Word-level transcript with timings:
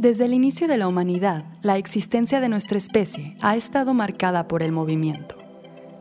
Desde 0.00 0.24
el 0.24 0.32
inicio 0.32 0.66
de 0.66 0.78
la 0.78 0.88
humanidad, 0.88 1.44
la 1.60 1.76
existencia 1.76 2.40
de 2.40 2.48
nuestra 2.48 2.78
especie 2.78 3.36
ha 3.42 3.54
estado 3.54 3.92
marcada 3.92 4.48
por 4.48 4.62
el 4.62 4.72
movimiento. 4.72 5.36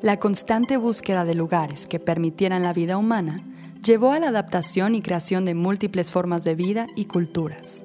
La 0.01 0.19
constante 0.19 0.77
búsqueda 0.77 1.25
de 1.25 1.35
lugares 1.35 1.85
que 1.85 1.99
permitieran 1.99 2.63
la 2.63 2.71
vida 2.71 2.95
humana 2.95 3.43
llevó 3.83 4.13
a 4.13 4.19
la 4.19 4.29
adaptación 4.29 4.95
y 4.95 5.01
creación 5.01 5.43
de 5.43 5.53
múltiples 5.53 6.11
formas 6.11 6.45
de 6.45 6.55
vida 6.55 6.87
y 6.95 7.07
culturas. 7.07 7.83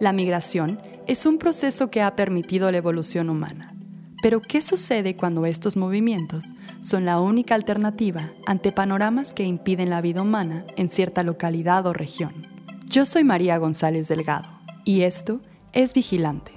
La 0.00 0.12
migración 0.12 0.80
es 1.06 1.24
un 1.24 1.38
proceso 1.38 1.88
que 1.88 2.02
ha 2.02 2.16
permitido 2.16 2.72
la 2.72 2.78
evolución 2.78 3.30
humana. 3.30 3.76
Pero 4.22 4.42
¿qué 4.42 4.60
sucede 4.60 5.14
cuando 5.14 5.46
estos 5.46 5.76
movimientos 5.76 6.46
son 6.80 7.04
la 7.04 7.20
única 7.20 7.54
alternativa 7.54 8.32
ante 8.44 8.72
panoramas 8.72 9.32
que 9.32 9.44
impiden 9.44 9.90
la 9.90 10.00
vida 10.00 10.20
humana 10.20 10.66
en 10.76 10.88
cierta 10.88 11.22
localidad 11.22 11.86
o 11.86 11.92
región? 11.92 12.48
Yo 12.90 13.04
soy 13.04 13.22
María 13.22 13.56
González 13.58 14.08
Delgado 14.08 14.53
y 14.84 15.02
esto 15.02 15.40
es 15.72 15.94
Vigilante. 15.94 16.52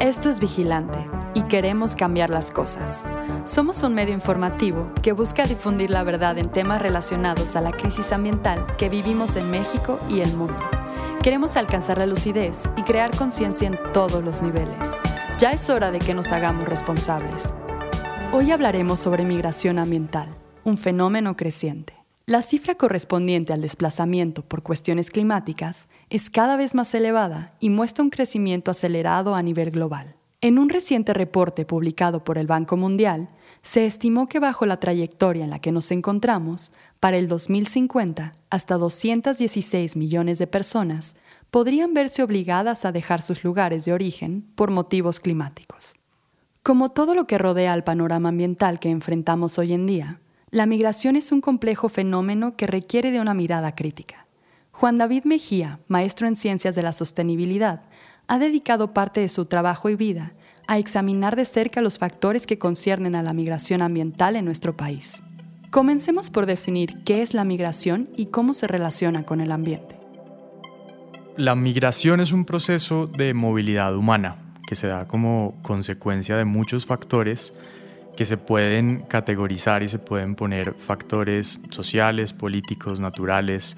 Esto 0.00 0.28
es 0.28 0.40
Vigilante 0.40 1.08
y 1.34 1.42
queremos 1.42 1.94
cambiar 1.94 2.30
las 2.30 2.50
cosas. 2.50 3.04
Somos 3.44 3.82
un 3.82 3.94
medio 3.94 4.14
informativo 4.14 4.90
que 5.02 5.12
busca 5.12 5.44
difundir 5.44 5.90
la 5.90 6.02
verdad 6.02 6.38
en 6.38 6.50
temas 6.50 6.82
relacionados 6.82 7.56
a 7.56 7.60
la 7.60 7.72
crisis 7.72 8.12
ambiental 8.12 8.76
que 8.76 8.88
vivimos 8.88 9.36
en 9.36 9.50
México 9.50 9.98
y 10.08 10.20
el 10.20 10.32
mundo. 10.36 10.62
Queremos 11.22 11.56
alcanzar 11.56 11.98
la 11.98 12.06
lucidez 12.06 12.68
y 12.76 12.82
crear 12.82 13.16
conciencia 13.16 13.68
en 13.68 13.78
todos 13.92 14.24
los 14.24 14.42
niveles. 14.42 14.92
Ya 15.38 15.52
es 15.52 15.70
hora 15.70 15.90
de 15.90 15.98
que 15.98 16.14
nos 16.14 16.32
hagamos 16.32 16.68
responsables. 16.68 17.54
Hoy 18.32 18.50
hablaremos 18.50 18.98
sobre 18.98 19.24
migración 19.24 19.78
ambiental, 19.78 20.28
un 20.64 20.78
fenómeno 20.78 21.36
creciente. 21.36 22.01
La 22.24 22.40
cifra 22.40 22.76
correspondiente 22.76 23.52
al 23.52 23.60
desplazamiento 23.60 24.42
por 24.42 24.62
cuestiones 24.62 25.10
climáticas 25.10 25.88
es 26.08 26.30
cada 26.30 26.56
vez 26.56 26.72
más 26.72 26.94
elevada 26.94 27.50
y 27.58 27.68
muestra 27.68 28.04
un 28.04 28.10
crecimiento 28.10 28.70
acelerado 28.70 29.34
a 29.34 29.42
nivel 29.42 29.72
global. 29.72 30.14
En 30.40 30.60
un 30.60 30.68
reciente 30.68 31.14
reporte 31.14 31.64
publicado 31.64 32.22
por 32.22 32.38
el 32.38 32.46
Banco 32.46 32.76
Mundial, 32.76 33.28
se 33.62 33.86
estimó 33.86 34.28
que 34.28 34.38
bajo 34.38 34.66
la 34.66 34.78
trayectoria 34.78 35.42
en 35.42 35.50
la 35.50 35.58
que 35.58 35.72
nos 35.72 35.90
encontramos, 35.90 36.72
para 37.00 37.16
el 37.16 37.26
2050, 37.26 38.34
hasta 38.50 38.76
216 38.76 39.96
millones 39.96 40.38
de 40.38 40.46
personas 40.46 41.16
podrían 41.50 41.92
verse 41.92 42.22
obligadas 42.22 42.84
a 42.84 42.92
dejar 42.92 43.20
sus 43.20 43.42
lugares 43.42 43.84
de 43.84 43.92
origen 43.92 44.46
por 44.54 44.70
motivos 44.70 45.18
climáticos. 45.18 45.94
Como 46.62 46.88
todo 46.90 47.16
lo 47.16 47.26
que 47.26 47.38
rodea 47.38 47.72
al 47.72 47.82
panorama 47.82 48.28
ambiental 48.28 48.78
que 48.78 48.90
enfrentamos 48.90 49.58
hoy 49.58 49.72
en 49.72 49.86
día, 49.86 50.20
la 50.52 50.66
migración 50.66 51.16
es 51.16 51.32
un 51.32 51.40
complejo 51.40 51.88
fenómeno 51.88 52.56
que 52.56 52.66
requiere 52.66 53.10
de 53.10 53.20
una 53.20 53.32
mirada 53.32 53.74
crítica. 53.74 54.26
Juan 54.70 54.98
David 54.98 55.24
Mejía, 55.24 55.80
maestro 55.88 56.28
en 56.28 56.36
ciencias 56.36 56.74
de 56.74 56.82
la 56.82 56.92
sostenibilidad, 56.92 57.84
ha 58.28 58.38
dedicado 58.38 58.92
parte 58.92 59.20
de 59.20 59.30
su 59.30 59.46
trabajo 59.46 59.88
y 59.88 59.96
vida 59.96 60.34
a 60.68 60.76
examinar 60.76 61.36
de 61.36 61.46
cerca 61.46 61.80
los 61.80 61.98
factores 61.98 62.46
que 62.46 62.58
conciernen 62.58 63.14
a 63.14 63.22
la 63.22 63.32
migración 63.32 63.80
ambiental 63.80 64.36
en 64.36 64.44
nuestro 64.44 64.76
país. 64.76 65.22
Comencemos 65.70 66.28
por 66.28 66.44
definir 66.44 67.02
qué 67.02 67.22
es 67.22 67.32
la 67.32 67.44
migración 67.44 68.10
y 68.14 68.26
cómo 68.26 68.52
se 68.52 68.66
relaciona 68.66 69.24
con 69.24 69.40
el 69.40 69.52
ambiente. 69.52 69.98
La 71.38 71.54
migración 71.54 72.20
es 72.20 72.30
un 72.30 72.44
proceso 72.44 73.06
de 73.06 73.32
movilidad 73.32 73.96
humana 73.96 74.52
que 74.66 74.76
se 74.76 74.86
da 74.86 75.08
como 75.08 75.54
consecuencia 75.62 76.36
de 76.36 76.44
muchos 76.44 76.84
factores 76.84 77.54
que 78.16 78.24
se 78.24 78.36
pueden 78.36 79.04
categorizar 79.08 79.82
y 79.82 79.88
se 79.88 79.98
pueden 79.98 80.34
poner 80.34 80.74
factores 80.74 81.60
sociales, 81.70 82.32
políticos, 82.32 83.00
naturales, 83.00 83.76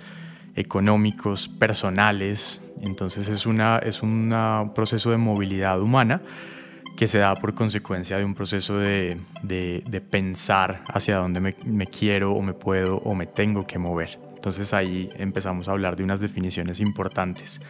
económicos, 0.56 1.48
personales. 1.48 2.62
Entonces 2.80 3.28
es, 3.28 3.46
una, 3.46 3.78
es 3.78 4.02
un 4.02 4.72
proceso 4.74 5.10
de 5.10 5.16
movilidad 5.16 5.80
humana 5.80 6.22
que 6.96 7.08
se 7.08 7.18
da 7.18 7.34
por 7.36 7.54
consecuencia 7.54 8.18
de 8.18 8.24
un 8.24 8.34
proceso 8.34 8.78
de, 8.78 9.20
de, 9.42 10.00
pensar 10.00 10.84
hacia 10.86 11.16
dónde 11.16 11.40
me, 11.40 11.56
me, 11.64 11.86
quiero 11.88 12.32
o 12.34 12.42
me 12.42 12.52
puedo 12.52 12.98
o 12.98 13.14
me 13.14 13.26
tengo 13.26 13.64
que 13.64 13.78
mover. 13.78 14.18
Entonces 14.34 14.72
ahí 14.72 15.10
empezamos 15.16 15.66
a 15.68 15.72
hablar 15.72 15.96
de 15.96 16.04
unas 16.04 16.20
definiciones 16.20 16.78
importantes. 16.78 17.60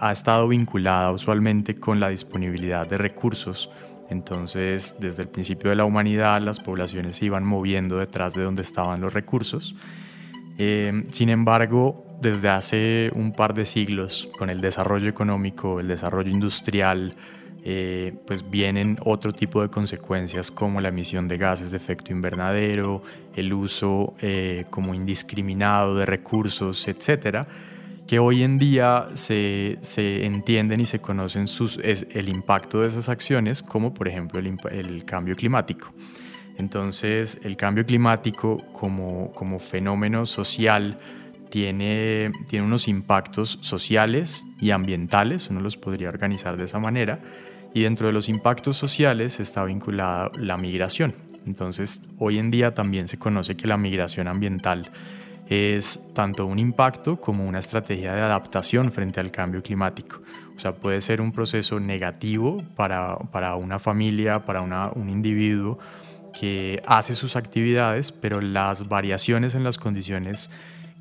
Ha 0.00 0.10
estado 0.10 0.48
vinculada 0.48 1.12
usualmente 1.12 1.76
con 1.76 2.00
la 2.00 2.08
disponibilidad 2.08 2.86
de 2.86 2.98
recursos 2.98 3.70
entonces, 4.08 4.96
desde 4.98 5.22
el 5.22 5.28
principio 5.28 5.70
de 5.70 5.76
la 5.76 5.84
humanidad, 5.84 6.40
las 6.42 6.60
poblaciones 6.60 7.16
se 7.16 7.26
iban 7.26 7.44
moviendo 7.44 7.98
detrás 7.98 8.34
de 8.34 8.42
donde 8.42 8.62
estaban 8.62 9.00
los 9.00 9.12
recursos. 9.12 9.74
Eh, 10.58 11.04
sin 11.10 11.30
embargo, 11.30 12.06
desde 12.20 12.48
hace 12.48 13.10
un 13.14 13.32
par 13.32 13.54
de 13.54 13.66
siglos, 13.66 14.28
con 14.38 14.50
el 14.50 14.60
desarrollo 14.60 15.08
económico, 15.08 15.80
el 15.80 15.88
desarrollo 15.88 16.30
industrial, 16.30 17.14
eh, 17.64 18.14
pues 18.26 18.50
vienen 18.50 18.98
otro 19.04 19.32
tipo 19.32 19.62
de 19.62 19.68
consecuencias 19.68 20.50
como 20.50 20.80
la 20.80 20.88
emisión 20.88 21.28
de 21.28 21.38
gases 21.38 21.70
de 21.70 21.76
efecto 21.76 22.12
invernadero, 22.12 23.02
el 23.34 23.52
uso 23.52 24.14
eh, 24.20 24.64
como 24.70 24.94
indiscriminado 24.94 25.96
de 25.96 26.06
recursos, 26.06 26.86
etcétera 26.88 27.46
que 28.12 28.18
hoy 28.18 28.42
en 28.42 28.58
día 28.58 29.08
se, 29.14 29.78
se 29.80 30.26
entienden 30.26 30.80
y 30.80 30.84
se 30.84 31.00
conocen 31.00 31.48
sus, 31.48 31.78
es 31.82 32.06
el 32.10 32.28
impacto 32.28 32.82
de 32.82 32.88
esas 32.88 33.08
acciones, 33.08 33.62
como 33.62 33.94
por 33.94 34.06
ejemplo 34.06 34.38
el, 34.38 34.58
el 34.70 35.06
cambio 35.06 35.34
climático. 35.34 35.88
Entonces, 36.58 37.40
el 37.42 37.56
cambio 37.56 37.86
climático 37.86 38.66
como, 38.74 39.32
como 39.32 39.58
fenómeno 39.58 40.26
social 40.26 40.98
tiene, 41.48 42.32
tiene 42.48 42.66
unos 42.66 42.86
impactos 42.86 43.58
sociales 43.62 44.44
y 44.60 44.72
ambientales, 44.72 45.48
uno 45.48 45.62
los 45.62 45.78
podría 45.78 46.10
organizar 46.10 46.58
de 46.58 46.66
esa 46.66 46.78
manera, 46.78 47.18
y 47.72 47.84
dentro 47.84 48.08
de 48.08 48.12
los 48.12 48.28
impactos 48.28 48.76
sociales 48.76 49.40
está 49.40 49.64
vinculada 49.64 50.28
la 50.36 50.58
migración. 50.58 51.14
Entonces, 51.46 52.02
hoy 52.18 52.36
en 52.36 52.50
día 52.50 52.74
también 52.74 53.08
se 53.08 53.18
conoce 53.18 53.56
que 53.56 53.66
la 53.66 53.78
migración 53.78 54.28
ambiental 54.28 54.90
es 55.52 56.00
tanto 56.14 56.46
un 56.46 56.58
impacto 56.58 57.20
como 57.20 57.46
una 57.46 57.58
estrategia 57.58 58.14
de 58.14 58.20
adaptación 58.20 58.92
frente 58.92 59.20
al 59.20 59.30
cambio 59.30 59.62
climático. 59.62 60.22
O 60.56 60.58
sea, 60.58 60.76
puede 60.76 61.00
ser 61.00 61.20
un 61.20 61.32
proceso 61.32 61.80
negativo 61.80 62.62
para, 62.76 63.16
para 63.16 63.56
una 63.56 63.78
familia, 63.78 64.44
para 64.44 64.60
un 64.62 65.10
individuo 65.10 65.78
que 66.38 66.82
hace 66.86 67.14
sus 67.14 67.36
actividades, 67.36 68.12
pero 68.12 68.40
las 68.40 68.88
variaciones 68.88 69.54
en 69.54 69.64
las 69.64 69.78
condiciones 69.78 70.50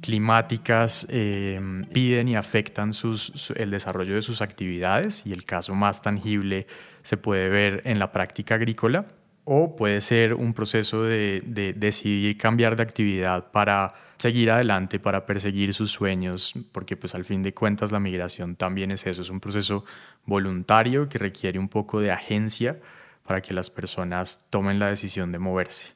climáticas 0.02 1.06
eh, 1.10 1.60
piden 1.94 2.28
y 2.28 2.36
afectan 2.36 2.94
sus, 2.94 3.54
el 3.56 3.70
desarrollo 3.70 4.16
de 4.16 4.22
sus 4.22 4.42
actividades 4.42 5.26
y 5.26 5.32
el 5.32 5.46
caso 5.46 5.76
más 5.76 6.02
tangible 6.02 6.66
se 7.04 7.18
puede 7.18 7.50
ver 7.50 7.82
en 7.86 8.00
la 8.00 8.12
práctica 8.12 8.56
agrícola 8.56 9.06
o 9.44 9.76
puede 9.76 10.02
ser 10.02 10.34
un 10.34 10.54
proceso 10.54 11.04
de, 11.04 11.42
de 11.46 11.74
decidir 11.74 12.38
cambiar 12.38 12.76
de 12.76 12.84
actividad 12.84 13.52
para 13.52 13.94
seguir 14.18 14.52
adelante, 14.52 15.00
para 15.00 15.26
perseguir 15.26 15.74
sus 15.74 15.92
sueños, 15.92 16.54
porque 16.72 16.96
pues 16.96 17.16
al 17.16 17.26
fin 17.26 17.42
de 17.42 17.54
cuentas 17.54 17.92
la 17.92 18.00
migración 18.00 18.56
también 18.56 18.92
es 18.92 19.08
eso, 19.08 19.24
es 19.24 19.30
un 19.30 19.40
proceso 19.40 19.84
voluntario 20.26 21.10
que 21.10 21.18
requiere 21.18 21.58
un 21.58 21.70
poco 21.70 22.00
de 22.00 22.12
agencia 22.12 22.80
para 23.26 23.42
que 23.42 23.54
las 23.54 23.70
personas 23.70 24.46
tomen 24.50 24.78
la 24.78 24.88
decisión 24.88 25.32
de 25.32 25.40
moverse. 25.40 25.94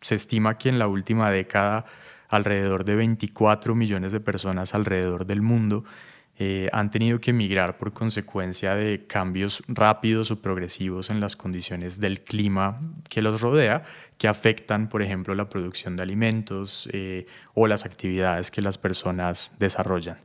Se 0.00 0.14
estima 0.14 0.58
que 0.58 0.68
en 0.68 0.78
la 0.78 0.86
última 0.86 1.30
década 1.30 1.84
alrededor 2.28 2.84
de 2.84 2.96
24 2.96 3.74
millones 3.74 4.12
de 4.12 4.20
personas 4.20 4.74
alrededor 4.74 5.26
del 5.26 5.42
mundo 5.42 5.84
eh, 6.38 6.68
han 6.72 6.90
tenido 6.90 7.18
que 7.18 7.30
emigrar 7.30 7.78
por 7.78 7.94
consecuencia 7.94 8.74
de 8.74 9.06
cambios 9.06 9.62
rápidos 9.68 10.30
o 10.30 10.42
progresivos 10.42 11.08
en 11.08 11.18
las 11.18 11.34
condiciones 11.34 11.98
del 11.98 12.20
clima 12.20 12.78
que 13.08 13.22
los 13.22 13.40
rodea, 13.40 13.84
que 14.18 14.28
afectan, 14.28 14.90
por 14.90 15.00
ejemplo, 15.00 15.34
la 15.34 15.48
producción 15.48 15.96
de 15.96 16.02
alimentos 16.02 16.90
eh, 16.92 17.26
o 17.54 17.66
las 17.66 17.86
actividades 17.86 18.50
que 18.50 18.60
las 18.60 18.76
personas 18.76 19.52
desarrollan. 19.58 20.18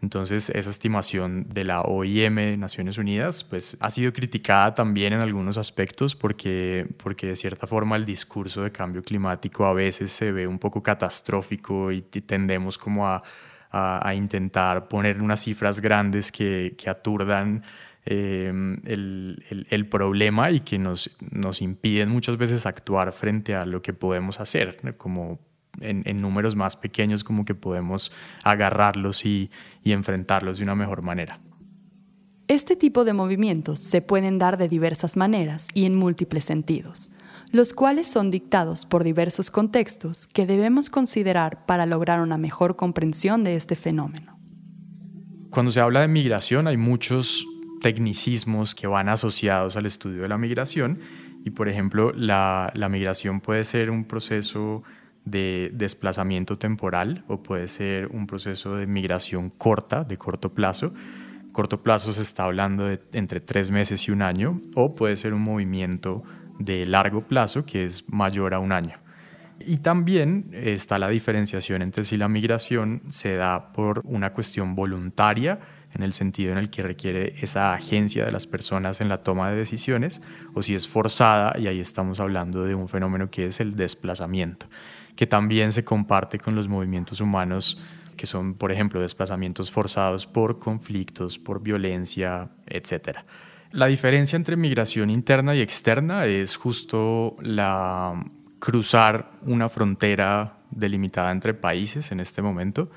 Entonces, 0.00 0.48
esa 0.50 0.70
estimación 0.70 1.48
de 1.48 1.64
la 1.64 1.82
OIM 1.82 2.36
de 2.36 2.56
Naciones 2.56 2.96
Unidas 2.96 3.44
pues, 3.44 3.76
ha 3.80 3.90
sido 3.90 4.12
criticada 4.12 4.72
también 4.72 5.12
en 5.12 5.20
algunos 5.20 5.58
aspectos 5.58 6.14
porque, 6.14 6.86
porque 7.02 7.26
de 7.26 7.36
cierta 7.36 7.66
forma 7.66 7.96
el 7.96 8.06
discurso 8.06 8.62
de 8.62 8.70
cambio 8.70 9.02
climático 9.02 9.66
a 9.66 9.74
veces 9.74 10.12
se 10.12 10.30
ve 10.30 10.46
un 10.46 10.60
poco 10.60 10.82
catastrófico 10.82 11.90
y 11.90 12.00
tendemos 12.02 12.78
como 12.78 13.08
a 13.08 13.22
a, 13.70 14.14
intentar 14.14 14.88
poner 14.88 15.20
unas 15.20 15.40
cifras 15.40 15.80
grandes 15.80 16.32
que, 16.32 16.74
que 16.78 16.88
aturdan 16.88 17.62
eh, 18.06 18.50
el, 18.84 19.66
el, 19.68 19.86
problema 19.86 20.50
y 20.50 20.60
que 20.60 20.78
nos, 20.78 21.10
nos 21.30 21.60
impiden 21.60 22.08
muchas 22.08 22.38
veces 22.38 22.64
actuar 22.64 23.12
frente 23.12 23.54
a 23.54 23.66
lo 23.66 23.82
que 23.82 23.92
podemos 23.92 24.40
hacer, 24.40 24.96
como 24.96 25.38
en, 25.80 26.02
en, 26.06 26.20
números 26.20 26.56
más 26.56 26.76
pequeños, 26.76 27.22
como 27.22 27.44
que 27.44 27.54
podemos 27.54 28.10
agarrarlos 28.44 29.26
y, 29.26 29.50
y 29.82 29.92
enfrentarlos 29.92 30.58
de 30.58 30.64
una 30.64 30.74
mejor 30.74 31.02
manera. 31.02 31.38
Este 32.48 32.76
tipo 32.76 33.04
de 33.04 33.12
movimientos 33.12 33.78
se 33.80 34.00
pueden 34.00 34.38
dar 34.38 34.56
de 34.56 34.70
diversas 34.70 35.18
maneras 35.18 35.68
y 35.74 35.84
en 35.84 35.94
múltiples 35.94 36.46
sentidos. 36.46 37.10
Los 37.52 37.72
cuales 37.72 38.06
son 38.06 38.30
dictados 38.30 38.84
por 38.84 39.04
diversos 39.04 39.50
contextos 39.50 40.26
que 40.26 40.46
debemos 40.46 40.90
considerar 40.90 41.64
para 41.66 41.86
lograr 41.86 42.20
una 42.20 42.38
mejor 42.38 42.76
comprensión 42.76 43.44
de 43.44 43.56
este 43.56 43.76
fenómeno. 43.76 44.38
Cuando 45.50 45.72
se 45.72 45.80
habla 45.80 46.02
de 46.02 46.08
migración 46.08 46.66
hay 46.66 46.76
muchos 46.76 47.46
tecnicismos 47.80 48.74
que 48.74 48.86
van 48.86 49.08
asociados 49.08 49.76
al 49.76 49.86
estudio 49.86 50.22
de 50.22 50.28
la 50.28 50.36
migración 50.36 50.98
y 51.44 51.50
por 51.50 51.68
ejemplo 51.68 52.12
la, 52.12 52.72
migración 52.90 53.40
puede 53.40 53.64
ser 53.64 53.90
un 53.90 54.04
proceso 54.04 54.82
de 55.24 55.70
desplazamiento 55.74 56.58
temporal 56.58 57.24
o 57.28 57.42
puede 57.42 57.68
ser 57.68 58.08
un 58.08 58.26
proceso 58.26 58.76
de 58.76 58.86
migración 58.86 59.50
corta, 59.50 60.04
de 60.04 60.16
corto 60.16 60.52
plazo. 60.52 60.92
Corto 61.52 61.82
plazo 61.82 62.12
se 62.12 62.22
está 62.22 62.44
hablando 62.44 62.84
de 62.84 63.00
entre 63.12 63.40
tres 63.40 63.70
meses 63.70 64.06
y 64.08 64.10
un 64.10 64.22
año 64.22 64.60
o 64.74 64.94
puede 64.94 65.16
ser 65.16 65.34
un 65.34 65.42
movimiento 65.42 66.22
de 66.58 66.86
largo 66.86 67.22
plazo 67.22 67.64
que 67.64 67.84
es 67.84 68.08
mayor 68.08 68.54
a 68.54 68.58
un 68.58 68.72
año. 68.72 68.96
Y 69.60 69.78
también 69.78 70.50
está 70.52 70.98
la 70.98 71.08
diferenciación 71.08 71.82
entre 71.82 72.04
si 72.04 72.16
la 72.16 72.28
migración 72.28 73.02
se 73.10 73.34
da 73.34 73.72
por 73.72 74.02
una 74.04 74.32
cuestión 74.32 74.74
voluntaria, 74.74 75.58
en 75.94 76.02
el 76.02 76.12
sentido 76.12 76.52
en 76.52 76.58
el 76.58 76.70
que 76.70 76.82
requiere 76.82 77.34
esa 77.40 77.72
agencia 77.72 78.24
de 78.24 78.30
las 78.30 78.46
personas 78.46 79.00
en 79.00 79.08
la 79.08 79.22
toma 79.22 79.50
de 79.50 79.56
decisiones, 79.56 80.22
o 80.54 80.62
si 80.62 80.74
es 80.74 80.86
forzada, 80.86 81.58
y 81.58 81.66
ahí 81.66 81.80
estamos 81.80 82.20
hablando 82.20 82.64
de 82.64 82.74
un 82.74 82.88
fenómeno 82.88 83.30
que 83.30 83.46
es 83.46 83.60
el 83.60 83.74
desplazamiento, 83.74 84.66
que 85.16 85.26
también 85.26 85.72
se 85.72 85.84
comparte 85.84 86.38
con 86.38 86.54
los 86.54 86.68
movimientos 86.68 87.20
humanos 87.20 87.80
que 88.18 88.26
son, 88.26 88.54
por 88.54 88.70
ejemplo, 88.70 89.00
desplazamientos 89.00 89.70
forzados 89.70 90.26
por 90.26 90.58
conflictos, 90.58 91.38
por 91.38 91.62
violencia, 91.62 92.50
etc. 92.66 93.20
La 93.72 93.86
diferencia 93.86 94.36
entre 94.36 94.56
migración 94.56 95.10
interna 95.10 95.54
y 95.54 95.60
externa 95.60 96.24
es 96.24 96.56
justo 96.56 97.36
la 97.42 98.24
cruzar 98.58 99.30
una 99.42 99.68
frontera 99.68 100.56
delimitada 100.70 101.30
entre 101.30 101.52
países 101.52 102.10
en 102.10 102.20
este 102.20 102.40
momento. 102.40 102.90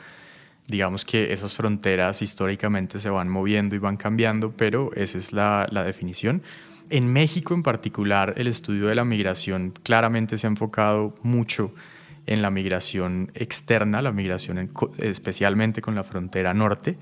Digamos 0.68 1.04
que 1.04 1.34
esas 1.34 1.54
fronteras 1.54 2.22
históricamente 2.22 3.00
se 3.00 3.10
van 3.10 3.28
moviendo 3.28 3.76
y 3.76 3.80
van 3.80 3.98
cambiando, 3.98 4.54
pero 4.54 4.92
esa 4.94 5.18
es 5.18 5.34
la, 5.34 5.68
definición. 5.86 6.42
En 6.90 7.12
México 7.12 7.54
en 7.54 7.64
particular, 7.64 8.34
el 8.38 8.48
estudio 8.48 8.88
de 8.88 8.96
la 8.96 9.04
migración 9.04 9.74
claramente 9.84 10.38
se 10.38 10.48
ha 10.48 10.50
enfocado 10.50 11.16
mucho 11.22 11.74
en 12.28 12.42
la 12.42 12.50
migración 12.50 13.32
externa, 13.34 14.02
la 14.02 14.14
migración 14.14 14.72
especialmente 15.00 15.82
con 15.82 15.96
la 15.96 16.06
frontera 16.06 16.54
norte, 16.54 16.98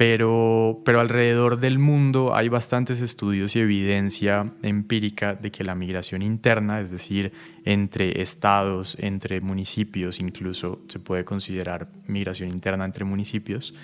pero, 0.00 0.78
pero 0.82 0.98
alrededor 0.98 1.60
del 1.60 1.78
mundo 1.78 2.34
hay 2.34 2.48
bastantes 2.48 3.02
estudios 3.02 3.54
y 3.54 3.58
evidencia 3.58 4.50
empírica 4.62 5.34
de 5.34 5.50
que 5.50 5.62
la 5.62 5.74
migración 5.74 6.22
interna, 6.22 6.80
es 6.80 6.90
decir, 6.90 7.34
entre 7.66 8.22
estados, 8.22 8.96
entre 8.98 9.42
municipios, 9.42 10.18
incluso 10.18 10.80
se 10.88 11.00
puede 11.00 11.26
considerar 11.26 11.88
migración 12.06 12.48
interna 12.48 12.86
entre 12.86 13.04
municipios, 13.04 13.74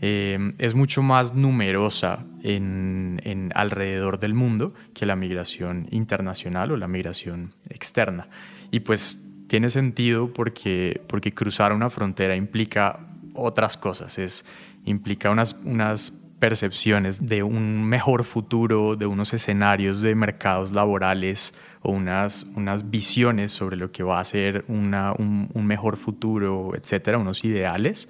eh, 0.00 0.52
es 0.58 0.76
mucho 0.76 1.02
más 1.02 1.34
numerosa 1.34 2.24
en, 2.44 3.20
en, 3.24 3.50
alrededor 3.56 4.20
del 4.20 4.34
mundo 4.34 4.72
que 4.94 5.04
la 5.04 5.16
migración 5.16 5.88
internacional 5.90 6.70
o 6.70 6.76
la 6.76 6.86
migración 6.86 7.54
externa. 7.70 8.28
Y 8.70 8.80
pues 8.80 9.26
tiene 9.48 9.70
sentido 9.70 10.32
porque, 10.32 11.02
porque 11.08 11.34
cruzar 11.34 11.72
una 11.72 11.90
frontera 11.90 12.36
implica 12.36 13.00
otras 13.34 13.76
cosas, 13.76 14.16
es, 14.18 14.44
implica 14.86 15.30
unas, 15.30 15.56
unas 15.64 16.12
percepciones 16.38 17.26
de 17.26 17.42
un 17.42 17.84
mejor 17.84 18.24
futuro, 18.24 18.96
de 18.96 19.06
unos 19.06 19.34
escenarios 19.34 20.00
de 20.00 20.14
mercados 20.14 20.72
laborales 20.72 21.54
o 21.82 21.92
unas, 21.92 22.46
unas 22.56 22.90
visiones 22.90 23.52
sobre 23.52 23.76
lo 23.76 23.92
que 23.92 24.02
va 24.02 24.20
a 24.20 24.24
ser 24.24 24.64
una, 24.68 25.12
un, 25.12 25.50
un, 25.52 25.66
mejor 25.66 25.96
futuro, 25.96 26.72
etcétera, 26.74 27.18
unos 27.18 27.44
ideales 27.44 28.08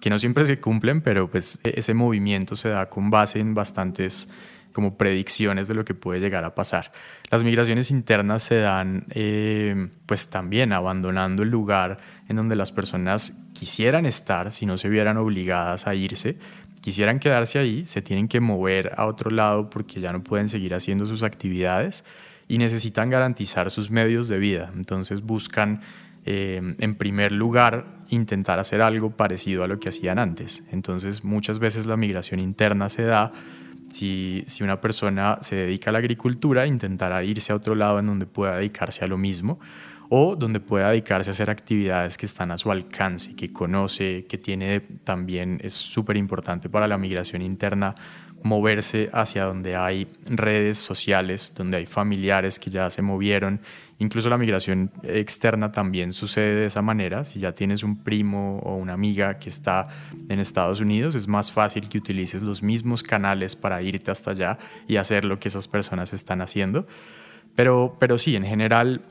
que 0.00 0.10
no 0.10 0.18
siempre 0.18 0.44
se 0.46 0.58
cumplen, 0.58 1.00
pero 1.00 1.30
pues 1.30 1.60
e, 1.62 1.74
ese 1.76 1.94
movimiento 1.94 2.56
se 2.56 2.68
da 2.68 2.90
con 2.90 3.10
base 3.10 3.38
en 3.38 3.54
bastantes 3.54 4.28
como 4.72 4.96
predicciones 4.96 5.68
de 5.68 5.74
lo 5.74 5.84
que 5.84 5.94
puede 5.94 6.20
llegar 6.20 6.44
a 6.44 6.54
pasar. 6.54 6.92
Las 7.30 7.44
migraciones 7.44 7.90
internas 7.90 8.42
se 8.42 8.56
dan 8.56 9.06
eh, 9.10 9.88
pues 10.06 10.28
también 10.28 10.72
abandonando 10.72 11.42
el 11.42 11.50
lugar 11.50 11.98
en 12.28 12.36
donde 12.36 12.56
las 12.56 12.72
personas 12.72 13.38
quisieran 13.52 14.06
estar 14.06 14.52
si 14.52 14.66
no 14.66 14.78
se 14.78 14.88
vieran 14.88 15.16
obligadas 15.16 15.86
a 15.86 15.94
irse, 15.94 16.38
quisieran 16.80 17.18
quedarse 17.18 17.58
ahí, 17.58 17.84
se 17.84 18.02
tienen 18.02 18.28
que 18.28 18.40
mover 18.40 18.92
a 18.96 19.06
otro 19.06 19.30
lado 19.30 19.70
porque 19.70 20.00
ya 20.00 20.12
no 20.12 20.22
pueden 20.22 20.48
seguir 20.48 20.74
haciendo 20.74 21.06
sus 21.06 21.22
actividades 21.22 22.04
y 22.48 22.58
necesitan 22.58 23.08
garantizar 23.08 23.70
sus 23.70 23.90
medios 23.90 24.28
de 24.28 24.38
vida. 24.38 24.70
Entonces 24.74 25.22
buscan 25.22 25.80
eh, 26.24 26.74
en 26.78 26.94
primer 26.96 27.32
lugar 27.32 27.86
intentar 28.08 28.58
hacer 28.58 28.82
algo 28.82 29.10
parecido 29.10 29.64
a 29.64 29.68
lo 29.68 29.80
que 29.80 29.88
hacían 29.88 30.18
antes. 30.18 30.64
Entonces 30.70 31.24
muchas 31.24 31.58
veces 31.58 31.86
la 31.86 31.96
migración 31.96 32.40
interna 32.40 32.90
se 32.90 33.02
da 33.04 33.32
si, 33.92 34.44
una 34.60 34.80
persona 34.80 35.38
se 35.42 35.56
dedica 35.56 35.90
a 35.90 35.92
la 35.92 35.98
agricultura, 35.98 36.66
intentará 36.66 37.22
irse 37.24 37.52
a 37.52 37.56
otro 37.56 37.74
lado 37.74 37.98
en 37.98 38.06
donde 38.06 38.26
pueda 38.26 38.56
dedicarse 38.56 39.04
a 39.04 39.08
lo 39.08 39.18
mismo 39.18 39.58
o 40.08 40.36
donde 40.36 40.60
pueda 40.60 40.90
dedicarse 40.90 41.30
a 41.30 41.32
hacer 41.32 41.50
actividades 41.50 42.18
que 42.18 42.26
están 42.26 42.50
a 42.50 42.58
su 42.58 42.70
alcance, 42.70 43.34
que 43.34 43.52
conoce, 43.52 44.26
que 44.26 44.38
tiene 44.38 44.80
también, 44.80 45.60
es 45.62 45.72
súper 45.72 46.16
importante 46.16 46.68
para 46.68 46.86
la 46.86 46.98
migración 46.98 47.42
interna, 47.42 47.94
moverse 48.42 49.08
hacia 49.12 49.44
donde 49.44 49.76
hay 49.76 50.08
redes 50.26 50.78
sociales, 50.78 51.52
donde 51.56 51.76
hay 51.76 51.86
familiares 51.86 52.58
que 52.58 52.70
ya 52.70 52.90
se 52.90 53.02
movieron. 53.02 53.60
Incluso 53.98 54.28
la 54.28 54.38
migración 54.38 54.90
externa 55.04 55.70
también 55.70 56.12
sucede 56.12 56.56
de 56.56 56.66
esa 56.66 56.82
manera. 56.82 57.24
Si 57.24 57.38
ya 57.38 57.52
tienes 57.52 57.84
un 57.84 58.02
primo 58.02 58.58
o 58.58 58.76
una 58.76 58.94
amiga 58.94 59.38
que 59.38 59.48
está 59.48 59.88
en 60.28 60.40
Estados 60.40 60.80
Unidos, 60.80 61.14
es 61.14 61.28
más 61.28 61.52
fácil 61.52 61.88
que 61.88 61.98
utilices 61.98 62.42
los 62.42 62.62
mismos 62.62 63.02
canales 63.02 63.54
para 63.54 63.80
irte 63.80 64.10
hasta 64.10 64.32
allá 64.32 64.58
y 64.88 64.96
hacer 64.96 65.24
lo 65.24 65.38
que 65.38 65.48
esas 65.48 65.68
personas 65.68 66.12
están 66.12 66.40
haciendo. 66.40 66.86
Pero, 67.54 67.96
pero 68.00 68.18
sí, 68.18 68.34
en 68.34 68.44
general 68.44 69.02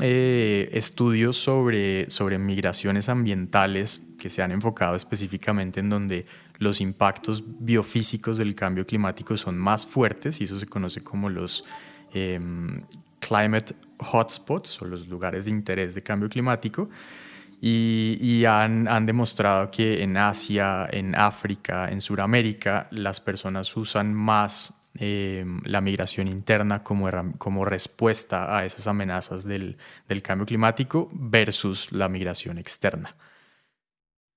eh, 0.00 0.70
estudios 0.72 1.36
sobre, 1.36 2.10
sobre 2.10 2.36
migraciones 2.36 3.08
ambientales 3.08 4.14
que 4.18 4.28
se 4.28 4.42
han 4.42 4.50
enfocado 4.50 4.96
específicamente 4.96 5.78
en 5.78 5.88
donde 5.88 6.26
los 6.58 6.80
impactos 6.80 7.44
biofísicos 7.60 8.36
del 8.36 8.56
cambio 8.56 8.86
climático 8.86 9.36
son 9.36 9.56
más 9.56 9.86
fuertes 9.86 10.40
y 10.40 10.44
eso 10.44 10.58
se 10.58 10.66
conoce 10.66 11.04
como 11.04 11.30
los 11.30 11.64
em, 12.12 12.80
climate 13.20 13.76
hotspots 13.98 14.82
o 14.82 14.86
los 14.86 15.06
lugares 15.06 15.44
de 15.44 15.52
interés 15.52 15.94
de 15.94 16.02
cambio 16.02 16.28
climático. 16.28 16.88
Y, 17.60 18.18
y 18.20 18.44
han, 18.44 18.88
han, 18.88 19.06
demostrado 19.06 19.70
que 19.70 20.02
en 20.02 20.16
Asia, 20.16 20.88
en 20.90 21.14
África, 21.14 21.88
en 21.88 22.00
Sudamérica, 22.00 22.88
las 22.90 23.20
personas 23.20 23.74
usan 23.76 24.12
más 24.12 24.83
Em, 24.96 25.60
la 25.64 25.80
migración 25.80 26.28
interna 26.28 26.84
como, 26.84 27.10
como 27.38 27.64
respuesta 27.64 28.56
a 28.56 28.64
esas 28.64 28.86
amenazas 28.86 29.44
del, 29.44 29.76
del 30.08 30.22
cambio 30.22 30.46
climático 30.46 31.10
versus 31.12 31.90
la 31.90 32.08
migración 32.08 32.58
externa. 32.58 33.16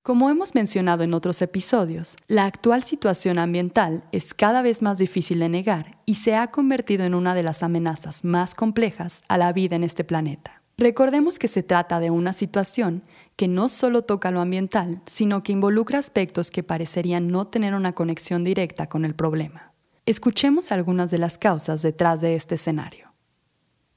Como 0.02 0.32
hemos 0.32 0.56
mencionado 0.56 1.04
en 1.04 1.14
otros 1.14 1.44
episodios, 1.44 2.16
la 2.28 2.46
actual 2.46 2.82
situación 2.82 3.38
ambiental 3.38 4.06
es 4.12 4.34
cada 4.34 4.64
vez 4.64 4.82
más 4.82 4.98
difícil 4.98 5.40
de 5.40 5.50
negar 5.50 6.00
y 6.08 6.16
se 6.16 6.36
ha 6.36 6.48
convertido 6.48 7.06
en 7.06 7.14
una 7.14 7.36
de 7.36 7.44
las 7.44 7.62
amenazas 7.62 8.24
más 8.24 8.56
complejas 8.56 9.22
a 9.28 9.38
la 9.38 9.54
vida 9.54 9.76
en 9.76 9.84
este 9.84 10.04
planeta. 10.04 10.64
Recordemos 10.78 11.38
que 11.38 11.48
se 11.48 11.62
trata 11.62 12.00
de 12.00 12.10
una 12.10 12.34
situación 12.34 13.04
que 13.36 13.48
no 13.48 13.70
solo 13.70 14.04
toca 14.04 14.32
lo 14.32 14.40
ambiental, 14.40 15.02
sino 15.06 15.44
que 15.44 15.52
involucra 15.52 16.00
aspectos 16.00 16.50
que 16.50 16.64
parecerían 16.64 17.28
no 17.28 17.46
tener 17.46 17.76
una 17.76 17.94
conexión 17.94 18.44
directa 18.44 18.88
con 18.88 19.06
el 19.06 19.14
problema. 19.14 19.74
Escuchemos 20.08 20.72
algunas 20.72 21.12
de 21.12 21.18
las 21.18 21.38
causas 21.38 21.82
detrás 21.82 22.22
de 22.22 22.36
este 22.36 22.56
escenario. 22.56 23.12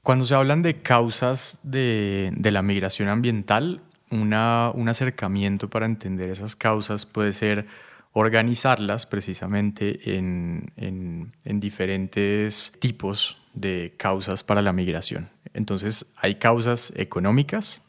Cuando 0.03 0.25
se 0.25 0.35
hablan 0.35 0.61
de 0.61 0.81
causas 0.81 1.61
de, 1.63 2.33
la 2.43 2.61
migración 2.61 3.07
ambiental, 3.07 3.81
un 4.09 4.33
acercamiento 4.33 5.69
para 5.69 5.85
entender 5.85 6.29
esas 6.29 6.57
causas 6.57 7.05
puede 7.05 7.31
ser 7.31 7.65
organizarlas 8.11 9.05
precisamente 9.05 10.17
en, 10.17 10.73
en, 10.75 11.59
diferentes 11.61 12.73
tipos 12.79 13.41
de 13.53 13.93
causas 13.95 14.43
para 14.43 14.61
la 14.61 14.73
migración. 14.73 15.29
Entonces, 15.53 16.11
hay 16.17 16.35
causas 16.35 16.91
económicas, 16.97 17.83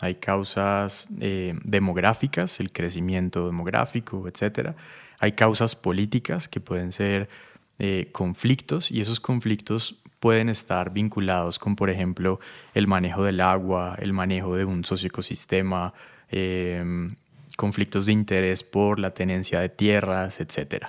hay 0.00 0.16
causas 0.16 1.10
eh, 1.20 1.54
demográficas, 1.62 2.58
el 2.58 2.72
crecimiento 2.72 3.46
demográfico, 3.46 4.26
etc. 4.26 4.70
Hay 5.20 5.32
causas 5.32 5.76
políticas 5.76 6.48
que 6.48 6.58
pueden 6.58 6.90
ser 6.90 7.28
eh, 7.78 8.08
conflictos 8.12 8.90
y 8.90 9.00
esos 9.00 9.20
conflictos 9.20 10.00
pueden 10.20 10.48
estar 10.48 10.92
vinculados 10.92 11.58
con, 11.58 11.76
por 11.76 11.90
ejemplo, 11.90 12.40
el 12.74 12.86
manejo 12.86 13.24
del 13.24 13.40
agua, 13.40 13.96
el 14.00 14.12
manejo 14.12 14.56
de 14.56 14.64
un 14.64 14.84
socioecosistema, 14.84 15.94
em, 16.28 17.14
conflictos 17.56 18.06
de 18.06 18.12
interés 18.12 18.62
por 18.62 18.98
la 18.98 19.12
tenencia 19.14 19.60
de 19.60 19.68
tierras, 19.68 20.40
etc. 20.40 20.86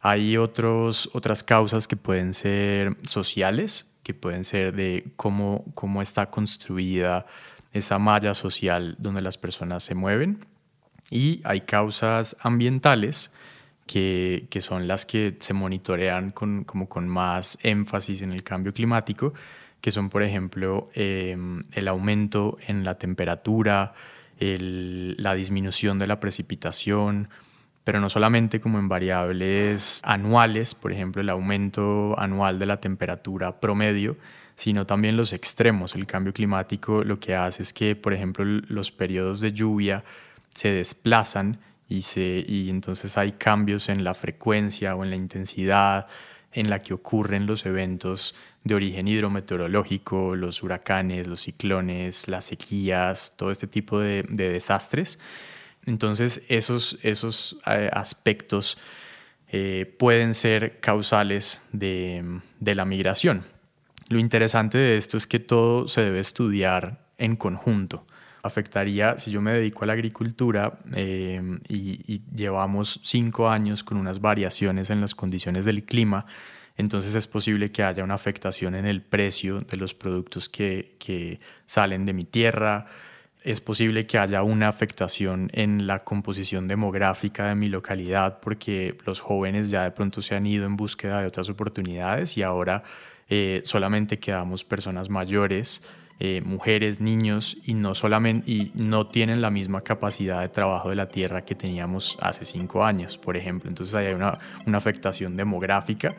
Hay 0.00 0.36
otros, 0.36 1.10
otras 1.12 1.42
causas 1.42 1.86
que 1.88 1.96
pueden 1.96 2.34
ser 2.34 2.96
sociales, 3.02 3.86
que 4.02 4.14
pueden 4.14 4.44
ser 4.44 4.74
de 4.74 5.12
cómo, 5.16 5.64
cómo 5.74 6.02
está 6.02 6.26
construida 6.26 7.26
esa 7.72 7.98
malla 7.98 8.34
social 8.34 8.96
donde 8.98 9.22
las 9.22 9.36
personas 9.36 9.84
se 9.84 9.94
mueven. 9.94 10.44
Y 11.10 11.40
hay 11.44 11.62
causas 11.62 12.36
ambientales 12.40 13.32
que, 13.88 14.46
que 14.50 14.60
son 14.60 14.86
las 14.86 15.04
que 15.06 15.34
se 15.40 15.54
monitorean 15.54 16.30
con, 16.30 16.62
como 16.62 16.88
con 16.88 17.08
más 17.08 17.58
énfasis 17.64 18.22
en 18.22 18.32
el 18.32 18.44
cambio 18.44 18.72
climático, 18.72 19.32
que 19.80 19.90
son, 19.90 20.10
por 20.10 20.22
ejemplo, 20.22 20.90
em, 20.94 21.64
el 21.72 21.88
aumento 21.88 22.58
en 22.66 22.84
la 22.84 22.96
temperatura, 22.96 23.94
la 24.40 25.34
disminución 25.34 25.98
de 25.98 26.06
la 26.06 26.20
precipitación, 26.20 27.28
pero 27.82 28.00
no 28.00 28.08
solamente 28.08 28.60
como 28.60 28.78
en 28.78 28.88
variables 28.88 30.00
anuales, 30.04 30.74
por 30.74 30.92
ejemplo, 30.92 31.22
el 31.22 31.30
aumento 31.30 32.14
anual 32.20 32.58
de 32.58 32.66
la 32.66 32.80
temperatura 32.80 33.58
promedio, 33.58 34.16
sino 34.54 34.86
también 34.86 35.16
los 35.16 35.32
extremos. 35.32 35.94
El 35.94 36.06
cambio 36.06 36.32
climático 36.32 37.02
lo 37.02 37.18
que 37.18 37.34
hace 37.34 37.62
es 37.62 37.72
que, 37.72 37.96
por 37.96 38.12
ejemplo, 38.12 38.44
los 38.44 38.92
periodos 38.92 39.40
de 39.40 39.52
lluvia 39.52 40.04
se 40.54 40.70
desplazan 40.70 41.58
y, 41.88 42.68
entonces 42.68 43.16
hay 43.16 43.32
cambios 43.32 43.88
en 43.88 44.04
la 44.04 44.14
frecuencia 44.14 44.94
o 44.94 45.04
en 45.04 45.10
la 45.10 45.16
intensidad 45.16 46.06
en 46.52 46.70
la 46.70 46.82
que 46.82 46.94
ocurren 46.94 47.46
los 47.46 47.64
eventos 47.66 48.34
de 48.64 48.74
origen 48.74 49.08
hidrometeorológico, 49.08 50.34
los 50.34 50.62
huracanes, 50.62 51.26
los 51.26 51.42
ciclones, 51.42 52.28
las 52.28 52.46
sequías, 52.46 53.34
todo 53.36 53.50
este 53.50 53.66
tipo 53.66 54.00
de, 54.00 54.22
desastres. 54.24 55.18
Entonces 55.86 56.42
esos, 56.48 56.98
esos 57.02 57.56
eh, 57.66 57.88
aspectos 57.92 58.76
eh, 59.50 59.94
pueden 59.98 60.34
ser 60.34 60.80
causales 60.80 61.62
de 61.72 62.40
la 62.60 62.84
migración. 62.84 63.44
Lo 64.08 64.18
interesante 64.18 64.76
de 64.76 64.96
esto 64.96 65.16
es 65.16 65.26
que 65.26 65.38
todo 65.38 65.88
se 65.88 66.02
debe 66.02 66.20
estudiar 66.20 67.06
en 67.18 67.36
conjunto 67.36 68.06
afectaría, 68.42 69.18
si 69.18 69.30
yo 69.30 69.40
me 69.40 69.52
dedico 69.52 69.84
a 69.84 69.86
la 69.86 69.92
agricultura 69.94 70.78
eh, 70.94 71.40
y, 71.68 72.22
llevamos 72.34 73.00
cinco 73.02 73.48
años 73.48 73.82
con 73.82 73.96
unas 73.96 74.20
variaciones 74.20 74.90
en 74.90 75.00
las 75.00 75.14
condiciones 75.14 75.64
del 75.64 75.84
clima, 75.84 76.26
entonces 76.76 77.14
es 77.14 77.26
posible 77.26 77.72
que 77.72 77.82
haya 77.82 78.04
una 78.04 78.14
afectación 78.14 78.74
en 78.74 78.86
el 78.86 79.02
precio 79.02 79.60
de 79.60 79.76
los 79.76 79.94
productos 79.94 80.48
que, 80.48 80.96
que 80.98 81.40
salen 81.66 82.06
de 82.06 82.12
mi 82.12 82.24
tierra, 82.24 82.86
es 83.42 83.60
posible 83.60 84.06
que 84.06 84.18
haya 84.18 84.42
una 84.42 84.68
afectación 84.68 85.48
en 85.52 85.86
la 85.86 86.04
composición 86.04 86.68
demográfica 86.68 87.48
de 87.48 87.54
mi 87.54 87.68
localidad 87.68 88.40
porque 88.40 88.96
los 89.06 89.20
jóvenes 89.20 89.70
ya 89.70 89.84
de 89.84 89.90
pronto 89.92 90.22
se 90.22 90.34
han 90.34 90.46
ido 90.46 90.66
en 90.66 90.76
búsqueda 90.76 91.20
de 91.20 91.26
otras 91.28 91.48
oportunidades 91.48 92.36
y 92.36 92.42
ahora 92.42 92.82
eh, 93.28 93.62
solamente 93.64 94.18
quedamos 94.18 94.64
personas 94.64 95.08
mayores 95.08 95.82
eh, 96.20 96.42
mujeres, 96.44 97.00
niños 97.00 97.56
y 97.64 97.74
no 97.74 99.06
tienen 99.06 99.40
la 99.40 99.50
misma 99.50 99.82
capacidad 99.82 100.40
de 100.40 100.48
trabajo 100.48 100.90
de 100.90 100.96
la 100.96 101.08
tierra 101.08 101.44
que 101.44 101.54
teníamos 101.54 102.18
hace 102.20 102.44
cinco 102.44 102.84
años, 102.84 103.16
por 103.16 103.36
ejemplo. 103.36 103.68
Entonces 103.68 103.94
hay 103.94 104.12
una, 104.12 104.38
una 104.66 104.78
afectación 104.78 105.36
demográfica 105.36 106.16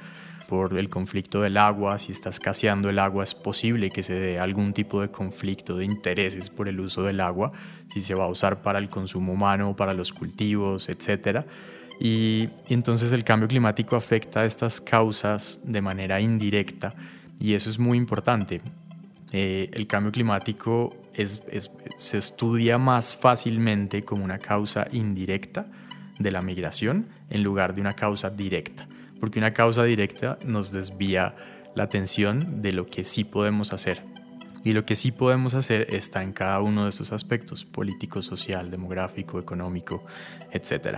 por 0.48 0.80
el 0.80 0.90
conflicto 0.90 1.42
del 1.42 1.58
agua, 1.58 2.00
si 2.00 2.12
está 2.12 2.30
escaseando 2.30 2.90
el 2.90 2.98
agua 2.98 3.24
es 3.24 3.36
posible 3.36 3.92
que 3.92 4.02
se 4.02 4.14
dé 4.14 4.40
algún 4.40 4.74
tipo 4.74 5.02
de 5.02 5.10
conflicto 5.10 5.78
de 5.78 5.86
intereses 5.86 6.50
por 6.50 6.68
el 6.68 6.80
uso 6.80 7.04
del 7.04 7.20
agua, 7.20 7.52
si 7.88 8.02
se 8.02 8.16
va 8.16 8.24
a 8.24 8.30
usar 8.30 8.64
para 8.64 8.80
el 8.80 8.90
consumo 8.90 9.34
humano, 9.34 9.76
para 9.76 9.94
los 9.94 10.12
cultivos, 10.12 10.90
etc. 10.90 11.46
Y, 12.00 12.50
y 12.68 12.74
entonces 12.74 13.12
el 13.12 13.24
cambio 13.24 13.48
climático 13.48 13.96
afecta 13.96 14.40
a 14.40 14.46
estas 14.46 14.82
causas 14.82 15.60
de 15.64 15.82
manera 15.82 16.20
indirecta 16.20 16.96
y 17.40 17.54
eso 17.54 17.70
es 17.70 17.78
muy 17.78 17.98
importante. 17.98 18.62
Eh, 19.32 19.70
el 19.74 19.86
cambio 19.88 20.12
climático 20.12 20.96
se 21.98 22.18
estudia 22.18 22.78
más 22.78 23.16
fácilmente 23.16 24.04
como 24.04 24.24
una 24.24 24.40
causa 24.40 24.88
indirecta 24.92 25.68
de 26.18 26.32
la 26.32 26.42
migración 26.42 27.08
en 27.30 27.44
lugar 27.44 27.76
de 27.76 27.82
una 27.82 27.96
causa 27.96 28.30
directa, 28.30 28.88
porque 29.20 29.40
una 29.40 29.54
causa 29.54 29.84
directa 29.84 30.40
nos 30.46 30.72
desvía 30.72 31.36
la 31.76 31.84
atención 31.84 32.62
de 32.62 32.74
lo 32.74 32.86
que 32.86 33.04
sí 33.04 33.24
podemos 33.24 33.74
hacer. 33.74 34.04
Y 34.64 34.74
lo 34.74 34.86
que 34.86 34.98
sí 34.98 35.12
podemos 35.14 35.54
hacer 35.54 35.88
está 35.90 36.22
en 36.22 36.34
cada 36.34 36.60
uno 36.60 36.84
de 36.84 36.90
estos 36.90 37.14
aspectos, 37.14 37.64
político, 37.64 38.22
social, 38.22 38.70
demográfico, 38.70 39.40
económico, 39.40 40.04
etc. 40.52 40.98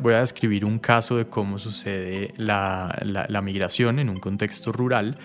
Voy 0.00 0.12
a 0.12 0.20
describir 0.20 0.66
un 0.66 0.78
caso 0.78 1.16
de 1.16 1.26
cómo 1.26 1.58
sucede 1.58 2.34
la 2.36 3.40
migración 3.42 4.00
en 4.00 4.10
un 4.10 4.20
contexto 4.20 4.70
rural 4.70 5.16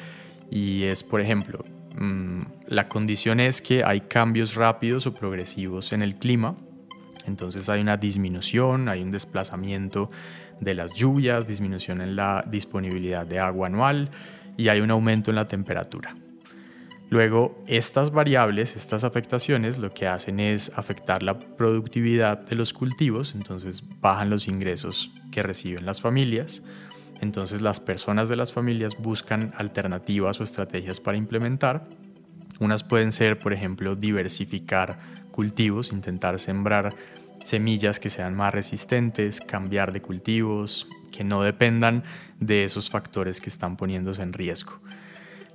y 0.50 0.83
es, 0.83 1.03
por 1.03 1.19
ejemplo, 1.19 1.65
Mm, 2.00 2.44
la 2.68 2.88
condición 2.88 3.41
es 3.41 3.62
que 3.62 3.84
hay 3.84 4.00
cambios 4.00 4.56
rápidos 4.56 5.06
o 5.06 5.13
progresivos 5.13 5.91
en 5.91 6.01
el 6.01 6.15
clima, 6.15 6.56
entonces 7.25 7.68
hay 7.68 7.82
una 7.82 7.98
disminución, 7.98 8.88
hay 8.88 9.03
un 9.03 9.12
desplazamiento 9.12 10.10
de 10.62 10.75
las 10.75 10.94
lluvias, 10.94 11.46
disminución 11.46 12.00
en 12.00 12.15
la 12.15 12.46
disponibilidad 12.50 13.27
de 13.27 13.39
agua 13.39 13.68
anual 13.68 14.10
y 14.56 14.70
hay 14.70 14.79
un 14.79 14.91
aumento 14.91 15.29
en 15.29 15.36
la 15.36 15.50
temperatura. 15.50 16.15
Luego, 17.10 17.62
estas 17.68 18.12
variables, 18.12 18.77
estas 18.77 19.03
afectaciones, 19.03 19.77
lo 19.77 19.94
que 19.94 20.08
hacen 20.08 20.39
es 20.39 20.72
afectar 20.77 21.22
la 21.22 21.38
productividad 21.38 22.38
de 22.48 22.56
los 22.56 22.72
cultivos, 22.72 23.36
entonces 23.36 23.84
bajan 24.00 24.29
los 24.29 24.48
ingresos 24.48 25.12
que 25.34 25.44
reciben 25.44 25.86
las 25.86 26.00
familias, 26.00 26.63
entonces 27.22 27.62
las 27.62 27.80
personas 27.80 28.30
de 28.30 28.36
las 28.36 28.54
familias 28.54 28.98
buscan 28.98 29.54
alternativas 29.58 30.40
o 30.40 30.44
estrategias 30.44 31.00
para 31.00 31.18
implementar. 31.18 31.88
Unas 32.60 32.84
pueden 32.84 33.12
ser, 33.12 33.40
por 33.40 33.54
ejemplo, 33.54 33.96
diversificar 33.96 35.00
cultivos, 35.32 35.92
intentar 35.92 36.40
sembrar 36.40 36.96
semillas 37.44 38.00
que 38.00 38.10
sean 38.10 38.36
más 38.36 38.54
resistentes, 38.54 39.40
cambiar 39.40 39.92
de 39.92 40.02
cultivos, 40.02 40.88
que 41.12 41.24
no 41.24 41.42
dependan 41.42 42.04
de 42.40 42.64
esos 42.64 42.90
factores 42.90 43.42
que 43.42 43.50
están 43.50 43.78
poniéndose 43.78 44.22
en 44.22 44.34
riesgo. 44.34 44.80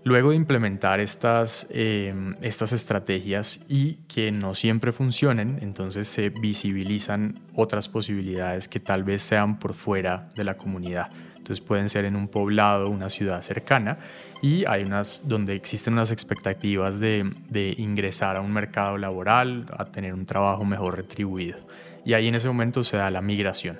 Luego 0.04 0.30
de 0.30 0.36
implementar 0.36 1.00
estas, 1.00 1.66
em, 1.70 2.34
estas 2.42 2.72
estrategias 2.72 3.60
y 3.70 3.94
que 4.06 4.30
no 4.32 4.54
siempre 4.54 4.92
funcionen, 4.92 5.58
entonces 5.62 6.08
se 6.08 6.28
visibilizan 6.28 7.40
otras 7.54 7.88
posibilidades 7.88 8.68
que 8.68 8.80
tal 8.80 9.02
vez 9.02 9.22
sean 9.22 9.58
por 9.58 9.72
fuera 9.72 10.28
de 10.36 10.44
la 10.44 10.58
comunidad. 10.58 11.10
Entonces 11.44 11.62
pueden 11.62 11.90
ser 11.90 12.06
en 12.06 12.16
un 12.16 12.26
poblado, 12.26 12.88
una 12.88 13.10
ciudad 13.10 13.42
cercana 13.42 13.98
y 14.40 14.64
hay 14.64 14.82
unas 14.82 15.28
donde 15.28 15.54
existen 15.54 15.92
unas 15.92 16.10
expectativas 16.10 17.00
de, 17.00 17.74
ingresar 17.76 18.36
a 18.36 18.40
un 18.40 18.50
mercado 18.50 18.96
laboral, 18.96 19.66
a 19.76 19.84
tener 19.84 20.14
un 20.14 20.24
trabajo 20.24 20.64
mejor 20.64 20.96
retribuido. 20.96 21.58
Y 22.02 22.14
ahí 22.14 22.28
en 22.28 22.34
ese 22.34 22.48
momento 22.48 22.82
se 22.82 22.96
da 22.96 23.10
la 23.10 23.20
migración. 23.20 23.78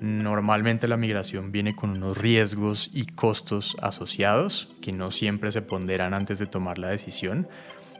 Normalmente 0.00 0.86
la 0.86 0.96
migración 0.96 1.50
viene 1.50 1.74
con 1.74 1.90
unos 1.90 2.16
riesgos 2.16 2.90
y 2.92 3.06
costos 3.06 3.76
asociados 3.82 4.72
que 4.80 4.92
no 4.92 5.10
siempre 5.10 5.50
se 5.50 5.62
ponderan 5.62 6.14
antes 6.14 6.38
de 6.38 6.46
tomar 6.46 6.78
la 6.78 6.90
decisión. 6.90 7.48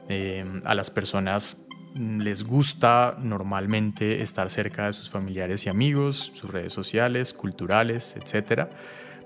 Eh, 0.07 0.45
a 0.63 0.73
las 0.73 0.89
personas 0.89 1.67
les 1.95 2.43
gusta 2.43 3.17
normalmente 3.21 4.21
estar 4.21 4.49
cerca 4.49 4.87
de 4.87 4.93
sus 4.93 5.09
familiares 5.09 5.65
y 5.65 5.69
amigos, 5.69 6.31
sus 6.33 6.49
redes 6.49 6.73
sociales, 6.73 7.33
culturales, 7.33 8.15
etc. 8.15 8.67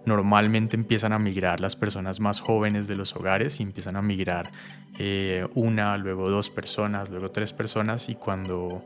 Normalmente 0.05 0.75
empiezan 0.75 1.13
a 1.13 1.20
migrar 1.20 1.60
las 1.60 1.75
personas 1.75 2.20
más 2.20 2.39
jóvenes 2.39 2.88
de 2.88 2.96
los 2.96 3.15
hogares 3.15 3.60
y 3.60 3.63
empiezan 3.63 3.96
a 3.96 4.01
migrar 4.01 4.51
eh, 4.98 5.48
una, 5.55 5.98
luego 5.98 6.29
dos 6.29 6.50
personas, 6.50 7.10
luego 7.10 7.32
tres 7.32 7.53
personas 7.53 8.10
y 8.10 8.15
cuando 8.15 8.84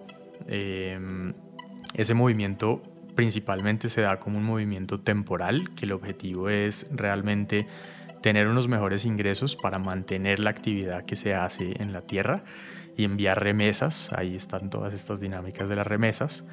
eh, 0.48 1.00
ese 1.94 2.14
movimiento 2.14 2.82
principalmente 3.16 3.90
se 3.90 4.02
da 4.02 4.20
como 4.20 4.38
un 4.38 4.44
movimiento 4.44 5.00
temporal, 5.00 5.74
que 5.76 5.86
el 5.86 5.92
objetivo 5.92 6.50
es 6.50 6.88
realmente 6.92 7.66
tener 8.22 8.48
unos 8.48 8.68
mejores 8.68 9.06
ingresos 9.06 9.56
para 9.56 9.80
mantener 9.80 10.40
la 10.40 10.52
actividad 10.52 11.04
que 11.06 11.16
se 11.16 11.34
hace 11.34 11.82
en 11.82 11.94
la 11.94 12.02
tierra 12.02 12.44
y 12.98 13.06
enviar 13.06 13.42
remesas. 13.42 14.12
Ahí 14.14 14.36
están 14.36 14.70
todas 14.70 14.94
estas 14.94 15.22
dinámicas 15.22 15.70
de 15.70 15.76
las 15.78 15.88
remesas. 15.88 16.46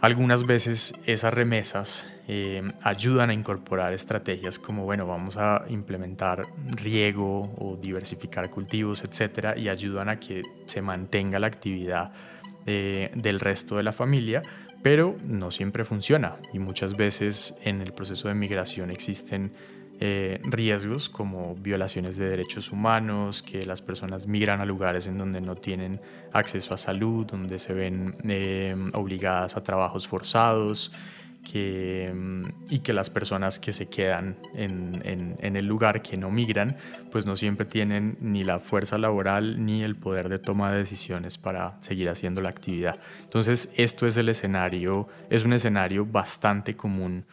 Algunas 0.00 0.46
veces 0.46 0.94
esas 1.06 1.32
remesas 1.32 2.06
eh, 2.26 2.72
ayudan 2.82 3.30
a 3.30 3.34
incorporar 3.34 3.92
estrategias 3.92 4.58
como, 4.58 4.84
bueno, 4.84 5.06
vamos 5.06 5.36
a 5.36 5.64
implementar 5.68 6.46
riego 6.70 7.54
o 7.56 7.76
diversificar 7.76 8.50
cultivos, 8.50 9.04
etcétera, 9.04 9.56
y 9.56 9.68
ayudan 9.68 10.08
a 10.08 10.18
que 10.18 10.42
se 10.66 10.82
mantenga 10.82 11.38
la 11.38 11.46
actividad 11.46 12.12
eh, 12.66 13.12
del 13.14 13.38
resto 13.38 13.76
de 13.76 13.84
la 13.84 13.92
familia, 13.92 14.42
pero 14.82 15.16
no 15.22 15.52
siempre 15.52 15.84
funciona 15.84 16.36
y 16.52 16.58
muchas 16.58 16.96
veces 16.96 17.54
en 17.62 17.80
el 17.80 17.92
proceso 17.92 18.26
de 18.26 18.34
migración 18.34 18.90
existen 18.90 19.52
eh, 20.04 20.40
riesgos 20.42 21.08
como 21.08 21.54
violaciones 21.54 22.16
de 22.16 22.28
derechos 22.28 22.72
humanos, 22.72 23.40
que 23.40 23.64
las 23.64 23.80
personas 23.80 24.26
migran 24.26 24.60
a 24.60 24.64
lugares 24.64 25.06
en 25.06 25.16
donde 25.16 25.40
no 25.40 25.54
tienen 25.54 26.00
acceso 26.32 26.74
a 26.74 26.76
salud, 26.76 27.24
donde 27.24 27.60
se 27.60 27.72
ven 27.72 28.16
eh, 28.24 28.74
obligadas 28.94 29.56
a 29.56 29.62
trabajos 29.62 30.08
forzados, 30.08 30.90
que, 31.48 32.12
y 32.68 32.80
que 32.80 32.92
las 32.92 33.10
personas 33.10 33.60
que 33.60 33.72
se 33.72 33.88
quedan 33.88 34.36
en, 34.56 35.36
en, 35.38 35.56
el 35.56 35.66
lugar, 35.66 36.02
que 36.02 36.16
no 36.16 36.32
migran, 36.32 36.76
pues 37.12 37.24
no 37.24 37.36
siempre 37.36 37.64
tienen 37.64 38.16
ni 38.20 38.42
la 38.42 38.58
fuerza 38.58 38.98
laboral 38.98 39.64
ni 39.64 39.84
el 39.84 39.94
poder 39.94 40.28
de 40.28 40.38
toma 40.38 40.72
de 40.72 40.78
decisiones 40.78 41.38
para 41.38 41.80
seguir 41.80 42.08
haciendo 42.08 42.40
la 42.40 42.48
actividad. 42.48 42.98
Entonces, 43.22 43.72
esto 43.76 44.08
es 44.08 44.16
el 44.16 44.30
escenario, 44.30 45.06
es 45.30 45.44
un 45.44 45.52
escenario 45.52 46.04
bastante 46.04 46.74
común 46.74 47.24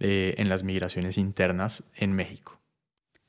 eh, 0.00 0.34
en 0.38 0.48
las 0.48 0.62
migraciones 0.62 1.18
internas 1.18 1.90
en 1.94 2.12
México. 2.12 2.60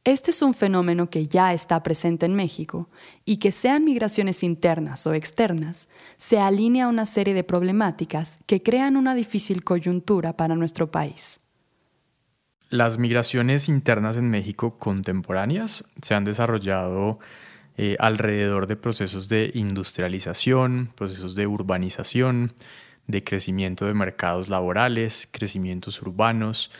Este 0.03 0.31
es 0.31 0.41
un 0.41 0.53
fenómeno 0.53 1.09
que 1.09 1.27
ya 1.27 1.53
está 1.53 1.83
presente 1.83 2.25
en 2.25 2.33
México 2.33 2.89
y 3.25 3.37
que 3.37 3.51
sean 3.51 3.83
migraciones 3.83 4.41
internas 4.41 5.05
o 5.05 5.13
externas, 5.13 5.89
se 6.15 6.39
alinea 6.39 6.85
a 6.85 6.87
una 6.87 7.05
serie 7.05 7.33
de 7.33 7.43
problemáticas 7.43 8.39
que 8.45 8.63
crean 8.63 8.95
una 8.95 9.15
difícil 9.15 9.65
coyuntura 9.65 10.37
para 10.37 10.55
nuestro 10.55 10.91
país. 10.91 11.41
Las 12.69 12.97
migraciones 12.97 13.67
internas 13.67 14.15
en 14.15 14.29
México 14.29 14.77
contemporáneas 14.77 15.83
se 16.01 16.15
han 16.15 16.23
desarrollado 16.23 17.19
eh, 17.77 17.95
alrededor 17.99 18.67
de 18.67 18.75
procesos 18.75 19.27
de 19.27 19.51
industrialización, 19.53 20.91
procesos 20.95 21.35
de 21.35 21.47
urbanización, 21.47 22.53
de 23.07 23.23
crecimiento 23.23 23.85
de 23.85 23.93
mercados 23.93 24.49
laborales, 24.49 25.27
crecimientos 25.31 26.01
urbanos, 26.01 26.71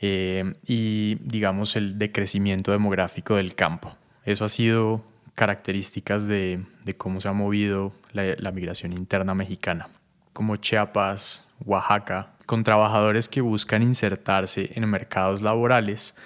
eh, 0.00 0.54
y 0.66 1.16
digamos 1.16 1.76
el 1.76 1.98
decrecimiento 1.98 2.72
demográfico 2.72 3.36
del 3.36 3.54
campo. 3.54 3.96
Eso 4.24 4.44
ha 4.44 4.48
sido 4.48 5.04
características 5.34 6.26
de, 6.26 6.64
cómo 6.96 7.20
se 7.20 7.28
ha 7.28 7.32
movido 7.32 7.92
la, 8.12 8.50
migración 8.50 8.92
interna 8.92 9.34
mexicana, 9.34 9.88
como 10.32 10.56
Chiapas, 10.56 11.48
Oaxaca, 11.64 12.32
con 12.46 12.64
trabajadores 12.64 13.28
que 13.28 13.40
buscan 13.40 13.82
insertarse 13.82 14.70
en 14.74 14.88
mercados 14.88 15.42
laborales 15.42 16.16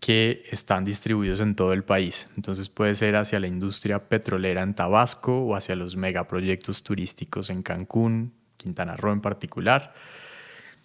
que 0.00 0.44
están 0.50 0.84
distribuidos 0.84 1.40
en 1.40 1.54
todo 1.54 1.72
el 1.72 1.84
país. 1.84 2.28
Entonces 2.36 2.68
puede 2.68 2.94
ser 2.94 3.16
hacia 3.16 3.40
la 3.40 3.46
industria 3.46 4.08
petrolera 4.08 4.62
en 4.62 4.74
Tabasco 4.74 5.40
o 5.40 5.54
hacia 5.54 5.76
los 5.76 5.96
megaproyectos 5.96 6.82
turísticos 6.82 7.50
en 7.50 7.62
Cancún, 7.62 8.32
Quintana 8.58 8.96
Roo 8.96 9.12
en 9.12 9.22
particular 9.22 9.94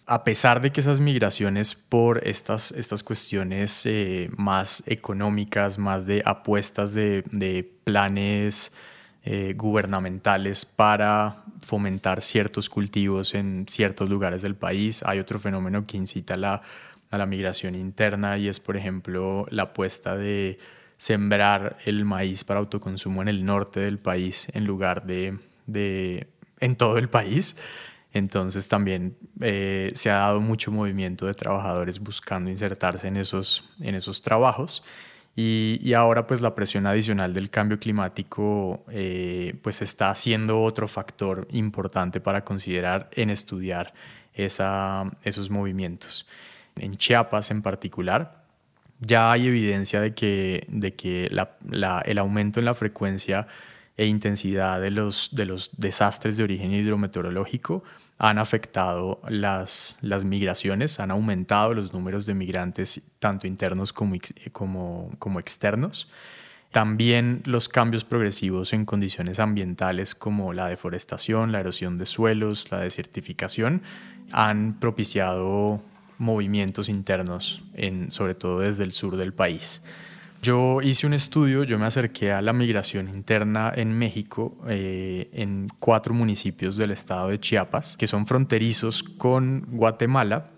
a 0.05 0.23
pesar 0.23 0.61
de 0.61 0.71
que 0.71 0.81
esas 0.81 0.99
migraciones 0.99 1.75
por 1.75 2.27
estas, 2.27 2.71
estas 2.71 3.03
cuestiones 3.03 3.85
eh, 3.85 4.29
más 4.35 4.83
económicas, 4.85 5.77
más 5.77 6.05
de 6.05 6.21
apuestas 6.25 6.93
de, 6.93 7.23
planes 7.83 8.73
eh, 9.23 9.53
gubernamentales 9.55 10.65
para 10.65 11.43
fomentar 11.61 12.21
ciertos 12.21 12.69
cultivos 12.69 13.33
en 13.33 13.65
ciertos 13.69 14.09
lugares 14.09 14.41
del 14.41 14.55
país, 14.55 15.03
hay 15.05 15.19
otro 15.19 15.39
fenómeno 15.39 15.87
que 15.87 15.95
incita 15.95 16.35
la, 16.35 16.61
a 17.09 17.17
la 17.17 17.25
migración 17.25 17.75
interna 17.75 18.37
y 18.37 18.49
es, 18.49 18.59
por 18.59 18.75
ejemplo, 18.75 19.45
la 19.49 19.63
apuesta 19.63 20.17
de 20.17 20.59
sembrar 20.97 21.77
el 21.85 22.03
maíz 22.03 22.43
para 22.43 22.59
autoconsumo 22.59 23.21
en 23.21 23.29
el 23.29 23.45
norte 23.45 23.79
del 23.79 23.99
país 23.99 24.47
en 24.53 24.65
lugar 24.65 25.05
de, 25.05 25.37
de 25.65 26.27
en 26.59 26.75
todo 26.75 26.97
el 26.97 27.09
país. 27.09 27.55
Entonces 28.13 28.67
también 28.67 29.17
eh, 29.41 29.91
se 29.95 30.11
ha 30.11 30.17
dado 30.17 30.39
mucho 30.39 30.71
movimiento 30.71 31.25
de 31.25 31.33
trabajadores 31.33 31.99
buscando 31.99 32.51
insertarse 32.51 33.07
en 33.07 33.17
esos, 33.17 33.69
en 33.79 33.95
esos 33.95 34.21
trabajos. 34.21 34.83
Y, 35.35 35.93
ahora 35.93 36.27
pues 36.27 36.41
la 36.41 36.53
presión 36.53 36.85
adicional 36.85 37.33
del 37.33 37.49
cambio 37.49 37.79
climático 37.79 38.85
eh, 38.91 39.55
pues 39.63 39.81
está 39.81 40.13
siendo 40.13 40.61
otro 40.61 40.87
factor 40.87 41.47
importante 41.49 42.21
para 42.21 42.45
considerar 42.45 43.09
en 43.13 43.31
estudiar 43.31 43.95
esa, 44.35 45.09
esos 45.23 45.49
movimientos. 45.49 46.27
En 46.75 46.93
Chiapas 46.93 47.49
en 47.49 47.63
particular 47.63 48.43
ya 48.99 49.31
hay 49.31 49.47
evidencia 49.47 49.99
de 50.01 50.13
que, 50.13 50.65
de 50.69 50.93
que 50.93 51.31
el 52.05 52.17
aumento 52.19 52.59
en 52.59 52.65
la 52.65 52.73
frecuencia 52.75 53.47
e 53.97 54.05
intensidad 54.05 54.81
de 54.81 54.91
los, 54.91 55.29
de 55.33 55.45
los 55.45 55.69
desastres 55.77 56.37
de 56.37 56.43
origen 56.43 56.71
hidrometeorológico 56.71 57.83
han 58.17 58.37
afectado 58.37 59.21
las, 59.27 59.97
las 60.01 60.23
migraciones, 60.23 60.99
han 60.99 61.11
aumentado 61.11 61.73
los 61.73 61.93
números 61.93 62.25
de 62.25 62.33
migrantes 62.33 63.01
tanto 63.19 63.47
internos 63.47 63.91
como, 63.91 64.15
como, 64.51 65.11
como 65.19 65.39
externos. 65.39 66.07
También 66.71 67.41
los 67.45 67.69
cambios 67.69 68.03
progresivos 68.03 68.73
en 68.73 68.85
condiciones 68.85 69.39
ambientales 69.39 70.15
como 70.15 70.53
la 70.53 70.67
deforestación, 70.67 71.51
la 71.51 71.59
erosión 71.59 71.97
de 71.97 72.05
suelos, 72.05 72.71
la 72.71 72.79
desertificación, 72.79 73.83
han 74.31 74.79
propiciado 74.79 75.81
movimientos 76.17 76.89
internos, 76.89 77.63
en, 77.73 78.11
sobre 78.11 78.33
todo 78.33 78.59
desde 78.59 78.83
el 78.83 78.91
sur 78.91 79.17
del 79.17 79.33
país. 79.33 79.83
Yo 80.43 80.81
hice 80.81 81.07
un 81.07 81.13
estudio, 81.13 81.63
yo 81.63 81.79
me 81.79 81.85
acerqué 81.85 82.33
a 82.33 82.41
la 82.41 82.51
migración 82.51 83.07
interna 83.07 83.71
en 83.73 83.97
México, 83.97 84.57
eh, 84.67 85.29
en 85.31 85.69
cuatro 85.79 86.13
municipios 86.13 86.75
del 86.75 86.91
estado 86.91 87.29
de 87.29 87.39
Chiapas, 87.39 87.95
que 87.95 88.07
son 88.07 88.27
fronterizos 88.27 89.03
con 89.03 89.65
Guatemala 89.71 90.51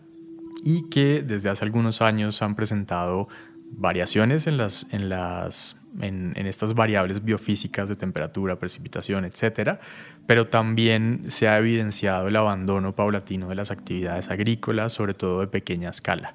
y 0.63 0.89
que 0.89 1.21
desde 1.21 1.51
hace 1.51 1.65
algunos 1.65 2.01
años 2.01 2.41
han 2.41 2.55
presentado 2.55 3.27
variaciones 3.73 4.47
en, 4.47 4.57
las, 4.57 4.87
en, 4.91 5.07
las, 5.07 5.79
en, 6.01 6.33
en 6.35 6.47
estas 6.47 6.73
variables 6.73 7.23
biofísicas 7.23 7.87
de 7.87 7.95
temperatura, 7.95 8.57
precipitación, 8.57 9.23
etc. 9.23 9.77
Pero 10.25 10.47
también 10.47 11.25
se 11.27 11.47
ha 11.47 11.59
evidenciado 11.59 12.27
el 12.27 12.35
abandono 12.37 12.95
paulatino 12.95 13.49
de 13.49 13.55
las 13.55 13.69
actividades 13.69 14.31
agrícolas, 14.31 14.93
sobre 14.93 15.13
todo 15.13 15.41
de 15.41 15.47
pequeña 15.47 15.91
escala. 15.91 16.33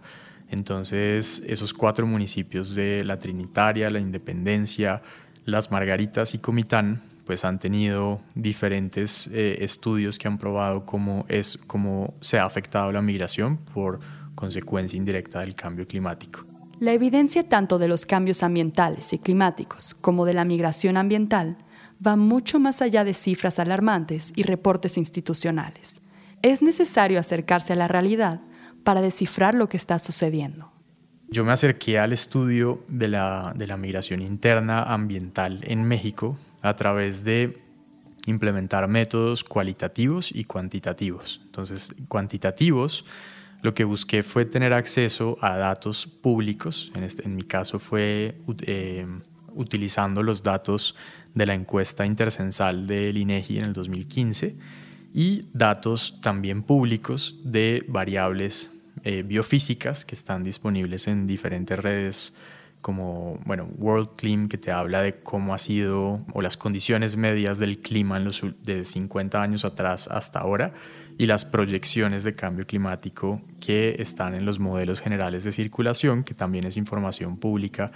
Entonces, 0.51 1.43
esos 1.47 1.73
cuatro 1.73 2.07
municipios 2.07 2.75
de 2.75 3.05
La 3.05 3.19
Trinitaria, 3.19 3.89
La 3.91 4.01
Independencia, 4.01 5.01
Las 5.45 5.71
Margaritas 5.71 6.35
y 6.35 6.39
Comitán, 6.39 7.01
pues 7.25 7.45
han 7.45 7.61
tenido 7.61 8.21
diferentes 8.35 9.29
eh, 9.29 9.59
estudios 9.61 10.19
que 10.19 10.27
han 10.27 10.39
probado 10.39 10.85
cómo, 10.85 11.25
es, 11.29 11.57
cómo 11.69 12.15
se 12.21 12.41
ha 12.41 12.45
afectado 12.45 12.91
la 12.91 13.01
migración 13.01 13.59
por 13.73 14.01
consecuencia 14.35 14.97
indirecta 14.97 15.41
del 15.41 15.55
cambio 15.55 15.87
climático. 15.87 16.45
La 16.81 16.93
evidencia 16.93 17.49
tanto 17.49 17.79
de 17.79 17.87
los 17.87 18.05
cambios 18.05 18.43
ambientales 18.43 19.13
y 19.13 19.19
climáticos 19.19 19.95
como 19.95 20.25
de 20.25 20.35
la 20.35 20.45
migración 20.45 20.97
ambiental 20.97 21.57
va 22.05 22.17
mucho 22.17 22.59
más 22.59 22.83
allá 22.83 23.05
de 23.05 23.15
cifras 23.15 23.61
alarmantes 23.61 24.33
y 24.35 24.43
reportes 24.43 24.97
institucionales. 24.97 26.01
Es 26.43 26.63
necesario 26.63 27.21
acercarse 27.21 27.75
a 27.75 27.77
la 27.77 27.87
realidad 27.87 28.41
para 28.85 29.01
descifrar 29.01 29.55
lo 29.55 29.69
que 29.69 29.77
está 29.77 29.99
sucediendo. 29.99 30.73
Yo 31.29 31.45
me 31.45 31.53
acerqué 31.53 31.99
al 31.99 32.13
estudio 32.13 32.85
de 32.89 33.09
la, 33.09 33.53
de 33.57 33.67
la 33.67 33.77
migración 33.77 34.21
interna 34.21 34.83
ambiental 34.83 35.61
en 35.63 35.85
México 35.85 36.37
a 36.63 36.75
través 36.75 37.25
de 37.25 37.57
implementar 38.27 38.89
métodos 38.89 39.45
cualitativos 39.45 40.31
y 40.35 40.45
cuantitativos. 40.45 41.41
Entonces, 41.45 41.95
cuantitativos, 42.09 43.05
lo 43.63 43.75
que 43.75 43.85
busqué 43.85 44.23
fue 44.23 44.45
tener 44.45 44.73
acceso 44.73 45.39
a 45.41 45.57
datos 45.57 46.07
públicos, 46.07 46.91
en, 46.95 47.05
este, 47.05 47.25
en 47.25 47.37
mi 47.37 47.45
caso 47.45 47.79
fue 47.79 48.37
eh, 48.63 49.07
utilizando 49.55 50.23
los 50.23 50.43
datos 50.43 50.97
de 51.35 51.47
la 51.47 51.55
encuesta 51.55 52.07
intercensal 52.07 52.87
del 52.87 53.17
INEGI 53.17 53.59
en 53.59 53.65
el 53.67 53.73
2015 53.73 54.57
y 55.13 55.49
datos 55.53 56.19
también 56.21 56.63
públicos 56.63 57.41
de 57.45 57.85
variables 57.89 58.77
eh, 59.03 59.23
biofísicas 59.23 60.05
que 60.05 60.15
están 60.15 60.45
disponibles 60.45 61.09
en 61.09 61.27
diferentes 61.27 61.79
redes 61.79 62.35
como 62.81 63.39
bueno, 63.45 63.69
World 63.77 64.17
Clim 64.17 64.49
que 64.49 64.57
te 64.57 64.71
habla 64.71 65.03
de 65.03 65.21
cómo 65.21 65.55
ha 65.55 65.59
sido 65.59 66.25
o 66.33 66.41
las 66.41 66.57
condiciones 66.57 67.17
medias 67.17 67.59
del 67.59 67.79
clima 67.81 68.17
en 68.17 68.25
los, 68.25 68.43
de 68.63 68.85
50 68.85 69.43
años 69.43 69.65
atrás 69.65 70.09
hasta 70.09 70.39
ahora 70.39 70.73
y 71.19 71.27
las 71.27 71.45
proyecciones 71.45 72.25
de 72.25 72.35
cambio 72.35 72.67
climático 72.67 73.43
que 73.61 73.97
están 73.99 74.35
en 74.35 74.47
los 74.47 74.59
modelos 74.59 75.01
generales 75.01 75.45
de 75.45 75.53
circulación, 75.53 76.25
que 76.25 76.35
también 76.35 76.65
es 76.67 76.77
información 76.77 77.37
pública 77.37 77.93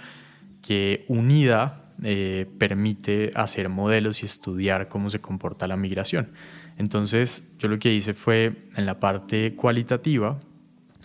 que 0.61 1.05
unida 1.07 1.85
eh, 2.03 2.45
permite 2.57 3.31
hacer 3.35 3.69
modelos 3.69 4.21
y 4.21 4.25
estudiar 4.25 4.89
cómo 4.89 5.09
se 5.09 5.21
comporta 5.21 5.67
la 5.67 5.77
migración. 5.77 6.31
Entonces, 6.77 7.55
yo 7.59 7.67
lo 7.67 7.79
que 7.79 7.93
hice 7.93 8.13
fue, 8.13 8.67
en 8.75 8.85
la 8.85 8.99
parte 8.99 9.55
cualitativa, 9.55 10.37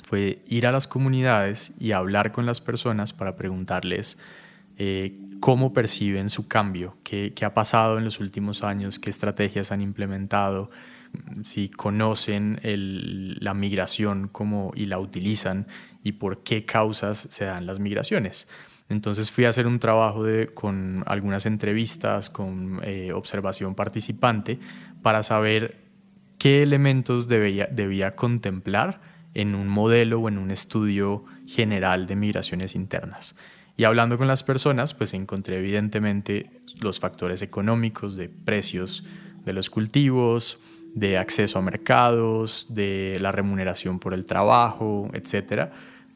fue 0.05 0.43
ir 0.49 0.67
a 0.67 0.73
las 0.73 0.89
comunidades 0.89 1.73
y 1.79 1.93
hablar 1.93 2.33
con 2.33 2.45
las 2.45 2.61
personas 2.61 3.13
para 3.13 3.37
preguntarles 3.37 4.19
eh, 4.77 5.17
cómo 5.41 5.73
perciben 5.73 6.31
su 6.31 6.49
cambio, 6.49 6.97
qué, 7.05 7.33
ha 7.45 7.55
pasado 7.55 7.99
en 7.99 8.05
los 8.05 8.19
últimos 8.19 8.65
años, 8.65 8.99
qué 8.99 9.11
estrategias 9.11 9.73
han 9.73 9.81
implementado, 9.81 10.71
si 11.41 11.69
conocen 11.69 12.61
la 12.63 13.55
migración 13.55 14.29
cómo, 14.29 14.73
y 14.75 14.87
la 14.87 14.99
utilizan 14.99 15.67
y 16.03 16.13
por 16.13 16.43
qué 16.43 16.65
causas 16.65 17.29
se 17.31 17.45
dan 17.45 17.67
las 17.67 17.79
migraciones. 17.79 18.49
Entonces 18.91 19.31
fui 19.31 19.45
a 19.45 19.51
hacer 19.51 19.69
un 19.69 19.79
trabajo 19.79 20.25
con 20.53 21.05
algunas 21.07 21.47
entrevistas, 21.47 22.29
con 22.29 22.81
eh, 22.83 23.13
observación 23.15 23.77
participante, 23.77 24.59
para 25.01 25.23
saber 25.23 25.79
qué 26.39 26.65
elementos 26.65 27.29
debía, 27.29 27.69
debía 27.71 28.17
contemplar 28.17 29.01
en 29.33 29.55
un 29.55 29.69
modelo 29.69 30.19
o 30.19 30.29
en 30.29 30.39
un 30.39 30.51
estudio 30.51 31.25
general 31.47 32.09
de 32.09 32.17
migraciones 32.17 32.75
internas. 32.75 33.37
Y 33.77 33.85
hablando 33.85 34.19
con 34.19 34.27
las 34.27 34.43
personas, 34.43 34.93
pues 34.93 35.15
encontré 35.15 35.61
evidentemente 35.61 36.51
los 36.81 36.99
factores 36.99 37.43
económicos 37.43 38.17
de 38.17 38.29
precios 38.29 39.05
de 39.45 39.53
los 39.53 39.71
cultivos, 39.71 40.59
de 40.97 41.17
acceso 41.17 41.61
a 41.61 41.63
mercados, 41.63 42.67
de 42.69 43.17
la 43.21 43.31
remuneración 43.31 44.01
por 44.01 44.15
el 44.15 44.25
trabajo, 44.25 45.09
etcétera 45.13 45.71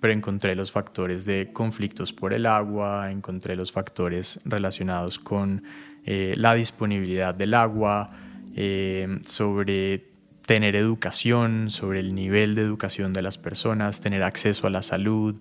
pero 0.05 0.13
encontré 0.13 0.55
los 0.55 0.71
factores 0.71 1.25
de 1.25 1.51
conflictos 1.51 2.13
por 2.13 2.35
el 2.35 2.45
agua, 2.45 3.11
encontré 3.11 3.57
los 3.57 3.73
factores 3.73 4.39
relacionados 4.45 5.19
con 5.19 5.65
eh, 6.05 6.35
la 6.37 6.53
disponibilidad 6.53 7.35
del 7.35 7.55
agua, 7.55 8.11
eh, 8.55 9.19
sobre 9.27 10.05
tener 10.45 10.77
educación, 10.77 11.71
sobre 11.71 12.01
el 12.01 12.15
nivel 12.15 12.55
de 12.55 12.61
educación 12.61 13.15
de 13.15 13.23
las 13.23 13.39
personas, 13.39 14.03
tener 14.03 14.23
acceso 14.23 14.67
a 14.67 14.71
la 14.71 14.83
salud, 14.83 15.41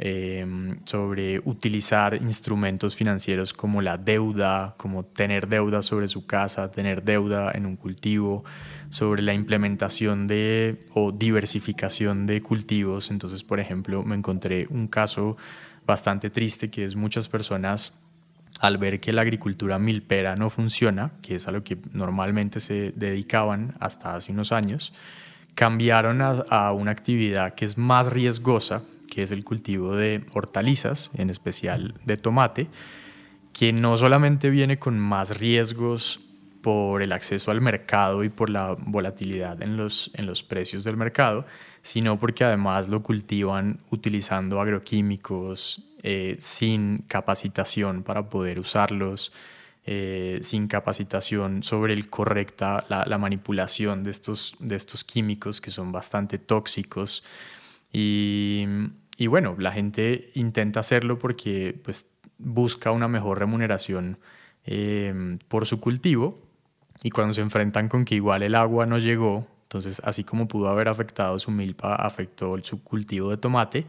eh, 0.00 0.46
sobre 0.84 1.40
utilizar 1.44 2.14
instrumentos 2.14 2.94
financieros 2.94 3.52
como 3.52 3.82
la 3.82 3.98
deuda, 3.98 4.74
como 4.76 5.04
tener 5.04 5.48
deuda 5.48 5.82
sobre 5.82 6.06
su 6.06 6.24
casa, 6.24 6.70
tener 6.70 7.02
deuda 7.02 7.50
en 7.52 7.66
un 7.66 7.74
cultivo, 7.74 8.44
sobre 8.90 9.22
la 9.22 9.34
implementación 9.34 10.28
de 10.28 10.86
o 10.94 11.10
diversificación 11.10 12.26
de 12.26 12.40
cultivos. 12.42 13.10
Entonces, 13.10 13.42
por 13.42 13.58
ejemplo, 13.58 14.04
me 14.04 14.14
encontré 14.14 14.68
un 14.70 14.86
caso 14.86 15.36
bastante 15.84 16.30
triste 16.30 16.70
que 16.70 16.84
es 16.84 16.94
muchas 16.94 17.28
personas 17.28 17.98
al 18.60 18.78
ver 18.78 19.00
que 19.00 19.12
la 19.12 19.22
agricultura 19.22 19.80
milpera 19.80 20.36
no 20.36 20.48
funciona, 20.48 21.12
que 21.22 21.36
es 21.36 21.48
a 21.48 21.52
lo 21.52 21.64
que 21.64 21.76
normalmente 21.92 22.60
se 22.60 22.92
dedicaban 22.94 23.74
hasta 23.80 24.14
hace 24.14 24.30
unos 24.32 24.52
años, 24.52 24.92
cambiaron 25.54 26.22
a, 26.22 26.30
a 26.50 26.72
una 26.72 26.92
actividad 26.92 27.54
que 27.54 27.64
es 27.64 27.76
más 27.76 28.12
riesgosa, 28.12 28.82
que 29.18 29.24
es 29.24 29.32
el 29.32 29.42
cultivo 29.42 29.96
de 29.96 30.24
hortalizas, 30.32 31.10
en 31.14 31.28
especial 31.28 31.94
de 32.04 32.16
tomate, 32.16 32.68
que 33.52 33.72
no 33.72 33.96
solamente 33.96 34.48
viene 34.48 34.78
con 34.78 34.96
más 34.96 35.40
riesgos 35.40 36.20
por 36.62 37.02
el 37.02 37.10
acceso 37.10 37.50
al 37.50 37.60
mercado 37.60 38.22
y 38.22 38.28
por 38.28 38.48
la 38.48 38.76
volatilidad 38.78 39.60
en 39.60 39.76
los, 39.76 40.12
en 40.14 40.26
los 40.26 40.44
precios 40.44 40.84
del 40.84 40.96
mercado, 40.96 41.46
sino 41.82 42.20
porque 42.20 42.44
además 42.44 42.88
lo 42.88 43.02
cultivan 43.02 43.80
utilizando 43.90 44.60
agroquímicos 44.60 45.82
eh, 46.04 46.36
sin 46.38 46.98
capacitación 47.08 48.04
para 48.04 48.30
poder 48.30 48.60
usarlos, 48.60 49.32
eh, 49.84 50.38
sin 50.42 50.68
capacitación 50.68 51.64
sobre 51.64 51.92
el 51.92 52.08
correcta, 52.08 52.84
la, 52.88 53.18
manipulación 53.18 54.04
de 54.04 54.12
estos, 54.12 54.54
de 54.60 54.76
estos 54.76 55.02
químicos 55.02 55.60
que 55.60 55.72
son 55.72 55.90
bastante 55.90 56.38
tóxicos. 56.38 57.24
Y, 57.92 58.64
y 59.18 59.26
bueno, 59.26 59.56
la 59.58 59.72
gente 59.72 60.30
intenta 60.34 60.80
hacerlo 60.80 61.18
porque 61.18 61.78
pues, 61.84 62.08
busca 62.38 62.92
una 62.92 63.08
mejor 63.08 63.38
remuneración 63.38 64.18
eh, 64.64 65.38
por 65.48 65.66
su 65.66 65.80
cultivo, 65.80 66.38
y 67.02 67.10
cuando 67.10 67.34
se 67.34 67.40
enfrentan 67.40 67.88
con 67.88 68.04
que 68.04 68.14
igual 68.14 68.42
el 68.42 68.54
agua 68.54 68.86
no 68.86 68.98
llegó, 68.98 69.46
entonces 69.64 70.00
así 70.04 70.24
como 70.24 70.48
pudo 70.48 70.68
haber 70.68 70.88
afectado 70.88 71.38
su 71.38 71.50
milpa, 71.50 71.94
afectó 71.94 72.56
su 72.62 72.82
cultivo 72.82 73.30
de 73.30 73.36
tomate, 73.36 73.86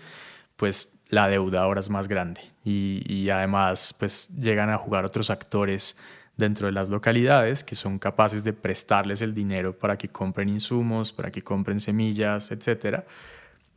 pues 0.55 0.99
la 1.09 1.27
deuda 1.27 1.61
ahora 1.61 1.79
es 1.79 1.89
más 1.89 2.07
grande. 2.07 2.41
Y, 2.63 3.01
y 3.07 3.29
además 3.29 3.95
pues 3.97 4.29
llegan 4.37 4.69
a 4.69 4.77
jugar 4.77 5.05
otros 5.05 5.29
actores 5.29 5.97
dentro 6.37 6.67
de 6.67 6.71
las 6.71 6.89
localidades 6.89 7.63
que 7.63 7.75
son 7.75 7.99
capaces 7.99 8.43
de 8.43 8.53
prestarles 8.53 9.21
el 9.21 9.33
dinero 9.33 9.77
para 9.77 9.97
que 9.97 10.09
compren 10.09 10.49
insumos, 10.49 11.11
para 11.13 11.31
que 11.31 11.41
compren 11.41 11.81
semillas, 11.81 12.51
etc. 12.51 13.03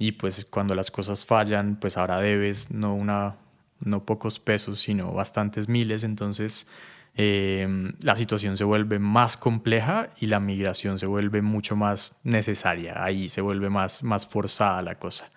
Y 0.03 0.11
pues 0.11 0.45
cuando 0.47 0.75
las 0.75 0.91
cosas 0.91 1.25
fallan, 1.25 1.77
pues 1.77 1.97
ahora 1.97 2.19
debes 2.19 2.73
no 2.73 2.93
una 2.93 3.37
no 3.79 4.05
pocos 4.05 4.41
pesos, 4.41 4.81
sino 4.81 5.13
bastantes 5.13 5.69
miles, 5.69 6.03
entonces 6.03 6.67
eh, 7.15 7.93
la 8.01 8.17
situación 8.17 8.57
se 8.57 8.65
vuelve 8.65 8.99
más 8.99 9.37
compleja 9.37 10.09
y 10.19 10.27
la 10.27 10.41
migración 10.41 10.99
se 10.99 11.07
vuelve 11.07 11.41
mucho 11.41 11.77
más 11.77 12.17
necesaria, 12.25 13.05
ahí 13.05 13.29
se 13.29 13.43
vuelve 13.43 13.71
más, 13.71 14.03
más 14.03 14.27
forzada 14.27 14.83
la 14.83 14.97
cosa. 14.97 15.31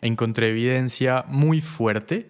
Encontré 0.00 0.50
evidencia 0.50 1.24
muy 1.26 1.60
fuerte 1.60 2.28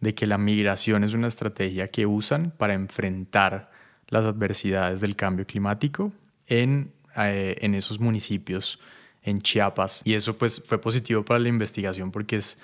de 0.00 0.14
que 0.14 0.26
la 0.26 0.38
migración 0.38 1.04
es 1.04 1.12
una 1.12 1.28
estrategia 1.28 1.88
que 1.88 2.06
usan 2.06 2.52
para 2.56 2.72
enfrentar 2.72 3.70
las 4.08 4.24
adversidades 4.24 5.02
del 5.02 5.14
cambio 5.14 5.46
climático 5.46 6.10
en, 6.46 6.90
eh, 7.18 7.58
en 7.60 7.74
esos 7.74 8.00
municipios 8.00 8.78
en 9.22 9.40
Chiapas. 9.40 10.02
Y 10.04 10.14
eso 10.14 10.36
pues 10.36 10.62
fue 10.64 10.80
positivo 10.80 11.24
para 11.24 11.40
la 11.40 11.48
investigación 11.48 12.10
porque 12.10 12.36
es, 12.36 12.58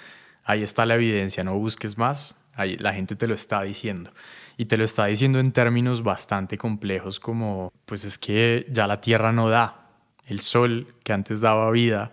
ahí 0.44 0.62
está 0.62 0.86
la 0.86 0.94
evidencia, 0.94 1.44
no 1.44 1.58
busques 1.58 1.98
más, 1.98 2.40
ahí 2.54 2.76
la 2.76 2.92
gente 2.92 3.16
te 3.16 3.26
lo 3.26 3.34
está 3.34 3.62
diciendo 3.62 4.12
y 4.56 4.64
te 4.64 4.76
lo 4.76 4.84
está 4.84 5.06
diciendo 5.06 5.38
en 5.38 5.52
términos 5.52 6.02
bastante 6.02 6.58
complejos 6.58 7.20
como, 7.20 7.72
pues 7.86 8.04
es 8.04 8.18
que 8.18 8.66
ya 8.70 8.88
la 8.88 9.00
tierra 9.00 9.32
no 9.32 9.48
da, 9.48 9.88
el 10.26 10.40
sol 10.40 10.94
que 11.04 11.12
antes 11.12 11.40
daba 11.40 11.70
vida, 11.70 12.12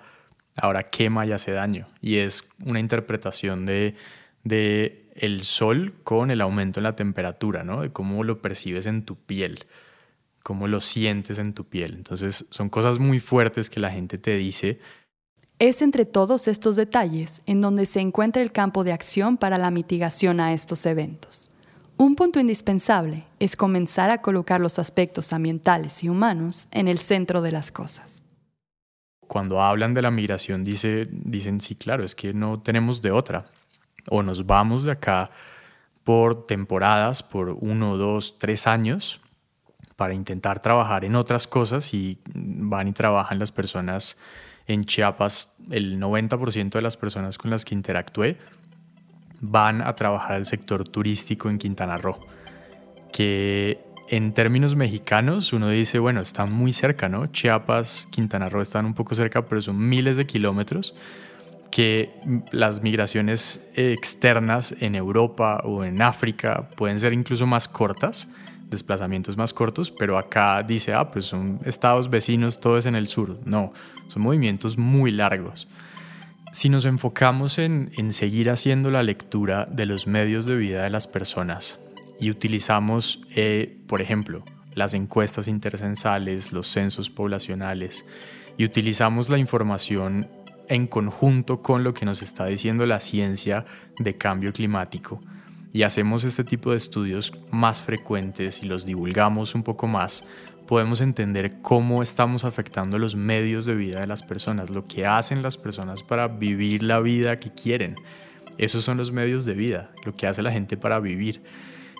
ahora 0.56 0.84
quema 0.84 1.26
y 1.26 1.32
hace 1.32 1.52
daño. 1.52 1.88
Y 2.02 2.18
es 2.18 2.50
una 2.64 2.80
interpretación 2.80 3.66
de, 3.66 3.96
de 4.44 5.10
el 5.16 5.44
sol 5.44 5.96
con 6.04 6.30
el 6.30 6.40
aumento 6.40 6.80
en 6.80 6.84
la 6.84 6.96
temperatura, 6.96 7.64
¿no? 7.64 7.82
De 7.82 7.92
cómo 7.92 8.24
lo 8.24 8.42
percibes 8.42 8.86
en 8.86 9.04
tu 9.04 9.16
piel, 9.16 9.66
cómo 10.46 10.68
lo 10.68 10.80
sientes 10.80 11.40
en 11.40 11.54
tu 11.54 11.64
piel. 11.64 11.96
Entonces 11.96 12.46
son 12.52 12.70
cosas 12.70 13.00
muy 13.00 13.20
fuertes 13.20 13.72
que 13.72 13.80
la 13.80 13.90
gente 13.90 14.20
te 14.20 14.36
dice. 14.38 14.80
Es 15.58 15.82
entre 15.82 16.06
todos 16.06 16.48
estos 16.48 16.76
detalles 16.76 17.42
en 17.48 17.62
donde 17.62 17.88
se 17.88 18.00
encuentra 18.00 18.44
el 18.44 18.52
campo 18.52 18.84
de 18.84 18.94
acción 18.94 19.38
para 19.38 19.58
la 19.58 19.72
mitigación 19.72 20.40
a 20.40 20.54
estos 20.54 20.86
eventos. 20.86 21.50
Un 21.98 22.16
punto 22.16 22.40
indispensable 22.40 23.24
es 23.40 23.56
comenzar 23.56 24.12
a 24.12 24.22
colocar 24.22 24.62
los 24.62 24.78
aspectos 24.78 25.34
ambientales 25.34 26.04
y 26.04 26.10
humanos 26.10 26.68
en 26.70 26.88
el 26.88 27.00
centro 27.00 27.42
de 27.42 27.52
las 27.52 27.72
cosas. 27.72 28.22
Cuando 29.22 29.60
hablan 29.60 29.96
de 29.96 30.04
la 30.04 30.12
migración 30.12 30.64
dice, 30.64 31.08
dicen, 31.10 31.60
sí, 31.60 31.74
claro, 31.74 32.04
es 32.04 32.14
que 32.14 32.36
no 32.36 32.62
tenemos 32.62 33.02
de 33.02 33.10
otra. 33.10 33.48
O 34.12 34.22
nos 34.22 34.46
vamos 34.46 34.84
de 34.84 34.92
acá 34.92 35.32
por 36.04 36.46
temporadas, 36.46 37.24
por 37.24 37.50
uno, 37.50 37.98
dos, 37.98 38.38
tres 38.38 38.68
años, 38.68 39.22
para 39.96 40.14
intentar 40.14 40.62
trabajar 40.62 41.06
en 41.06 41.16
otras 41.16 41.48
cosas 41.48 41.94
y 41.94 42.20
van 42.34 42.88
y 42.88 42.94
trabajan 42.94 43.40
las 43.40 43.52
personas 43.52 44.18
en 44.68 44.86
Chiapas, 44.86 45.56
el 45.70 46.00
90% 46.00 46.72
de 46.72 46.82
las 46.82 46.98
personas 46.98 47.38
con 47.38 47.52
las 47.52 47.66
que 47.66 47.76
interactué 47.76 48.38
van 49.42 49.82
a 49.82 49.94
trabajar 49.96 50.34
al 50.34 50.46
sector 50.46 50.88
turístico 50.88 51.50
en 51.50 51.58
Quintana 51.58 51.98
Roo, 51.98 52.20
que 53.12 53.80
en 54.10 54.34
términos 54.34 54.76
mexicanos 54.76 55.54
uno 55.54 55.70
dice, 55.70 56.00
bueno, 56.00 56.22
están 56.22 56.52
muy 56.52 56.74
cerca, 56.74 57.10
¿no? 57.10 57.28
Chiapas, 57.28 58.08
Quintana 58.12 58.50
Roo 58.50 58.62
están 58.62 58.86
un 58.86 58.94
poco 58.94 59.16
cerca, 59.16 59.46
pero 59.46 59.62
son 59.62 59.78
miles 59.78 60.18
de 60.18 60.26
kilómetros 60.26 60.96
que 61.72 62.22
las 62.52 62.82
migraciones 62.82 63.70
externas 63.76 64.76
en 64.80 64.96
Europa 64.96 65.62
o 65.66 65.84
en 65.84 66.02
África 66.02 66.70
pueden 66.76 67.00
ser 67.00 67.12
incluso 67.12 67.46
más 67.46 67.68
cortas, 67.68 68.30
desplazamientos 68.70 69.38
más 69.38 69.54
cortos, 69.54 69.92
pero 69.92 70.18
acá 70.18 70.64
dice, 70.64 70.94
ah, 70.94 71.12
pues 71.12 71.26
son 71.26 71.60
estados 71.66 72.10
vecinos, 72.10 72.60
todo 72.60 72.78
es 72.78 72.86
en 72.86 72.96
el 72.96 73.08
sur. 73.08 73.40
No, 73.46 73.74
son 74.08 74.22
movimientos 74.22 74.78
muy 74.78 75.12
largos. 75.12 75.68
Si 76.52 76.70
nos 76.70 76.86
enfocamos 76.86 77.58
en, 77.58 77.92
seguir 78.14 78.50
haciendo 78.50 78.90
la 78.90 79.04
lectura 79.04 79.66
de 79.70 79.86
los 79.86 80.08
medios 80.08 80.46
de 80.46 80.56
vida 80.56 80.84
de 80.84 80.90
las 80.90 81.06
personas 81.06 81.78
y 82.20 82.32
utilizamos, 82.32 83.22
eh, 83.36 83.78
por 83.88 84.02
ejemplo, 84.02 84.44
las 84.74 84.94
encuestas 84.94 85.48
intercensales, 85.48 86.54
los 86.54 86.68
censos 86.68 87.10
poblacionales, 87.10 88.06
y 88.58 88.64
utilizamos 88.64 89.30
la 89.30 89.38
información 89.38 90.30
en 90.70 90.88
conjunto 90.88 91.62
con 91.62 91.84
lo 91.84 91.94
que 91.94 92.06
nos 92.06 92.22
está 92.22 92.46
diciendo 92.46 92.86
la 92.86 93.00
ciencia 93.00 93.66
de 94.00 94.18
cambio 94.18 94.54
climático, 94.54 95.22
y 95.76 95.84
hacemos 95.84 96.24
este 96.24 96.46
tipo 96.46 96.72
de 96.72 96.78
estudios 96.78 97.34
más 97.52 97.82
frecuentes 97.82 98.64
y 98.64 98.66
los 98.66 98.86
divulgamos 98.86 99.56
un 99.56 99.64
poco 99.64 99.88
más, 99.88 100.24
podemos 100.68 101.02
entender 101.02 101.60
cómo 101.62 102.02
estamos 102.02 102.46
afectando 102.46 102.98
los 102.98 103.18
medios 103.18 103.66
de 103.66 103.76
vida 103.76 104.00
de 104.00 104.08
las 104.08 104.24
personas, 104.24 104.70
lo 104.70 104.86
que 104.86 105.06
hacen 105.06 105.44
las 105.44 105.58
personas 105.58 106.02
para 106.02 106.30
vivir 106.30 106.82
la 106.82 107.02
vida 107.02 107.42
que 107.42 107.52
quieren. 107.52 107.98
Esos 108.58 108.86
son 108.86 108.96
los 108.96 109.12
medios 109.12 109.44
de 109.44 109.54
vida, 109.54 109.92
lo 110.06 110.16
que 110.16 110.28
hace 110.28 110.42
la 110.42 110.54
gente 110.54 110.78
para 110.78 111.02
vivir. 111.02 111.44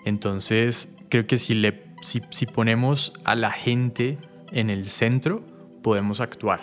Entonces, 0.06 0.96
creo 1.10 1.26
que 1.26 1.36
si, 1.36 1.54
le, 1.54 1.82
si, 2.00 2.46
ponemos 2.46 3.12
a 3.24 3.34
la 3.34 3.50
gente 3.50 4.16
en 4.52 4.70
el 4.70 4.86
centro, 4.86 5.44
podemos 5.82 6.22
actuar. 6.22 6.62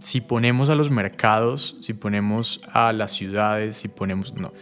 Si 0.00 0.22
ponemos 0.22 0.70
a 0.70 0.76
los 0.76 0.88
mercados, 0.88 1.76
si 1.82 1.92
ponemos 1.92 2.62
a 2.72 2.94
las 2.94 3.12
ciudades, 3.12 3.76
si 3.76 3.88
ponemos... 3.88 4.32
No, 4.32 4.54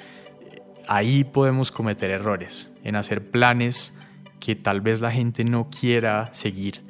ahí 0.89 1.25
podemos 1.25 1.71
cometer 1.71 2.11
errores 2.11 2.73
en 2.85 2.97
hacer 2.97 3.31
planes 3.31 3.95
que 4.41 4.55
tal 4.55 4.81
vez 4.81 5.01
la 5.01 5.11
gente 5.11 5.45
no 5.45 5.71
quiera 5.71 6.33
seguir, 6.33 6.83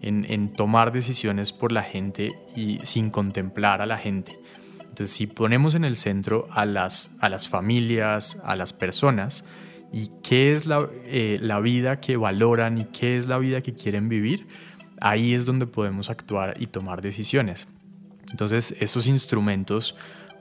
en, 0.00 0.48
tomar 0.50 0.92
decisiones 0.92 1.52
por 1.52 1.72
la 1.72 1.82
gente 1.82 2.32
y 2.54 2.80
sin 2.82 3.10
contemplar 3.10 3.82
a 3.82 3.86
la 3.86 3.98
gente. 3.98 4.38
Entonces, 4.80 5.12
si 5.12 5.26
ponemos 5.26 5.74
en 5.74 5.84
el 5.84 5.96
centro 5.96 6.48
a 6.50 6.64
las, 6.64 7.16
a 7.20 7.28
las 7.28 7.48
familias, 7.48 8.40
a 8.44 8.56
las 8.56 8.72
personas, 8.72 9.44
y 9.92 10.10
qué 10.22 10.52
es 10.52 10.66
la, 10.66 10.88
eh, 11.04 11.38
la 11.40 11.60
vida 11.60 12.00
que 12.00 12.16
valoran 12.16 12.78
y 12.78 12.84
qué 12.86 13.16
es 13.16 13.26
la 13.28 13.38
vida 13.38 13.60
que 13.60 13.74
quieren 13.74 14.08
vivir, 14.08 14.46
ahí 15.00 15.34
es 15.34 15.46
donde 15.46 15.66
podemos 15.66 16.10
actuar 16.10 16.56
y 16.60 16.66
tomar 16.66 17.00
decisiones. 17.00 17.68
Entonces, 18.30 18.76
estos 18.80 19.06
instrumentos 19.06 19.96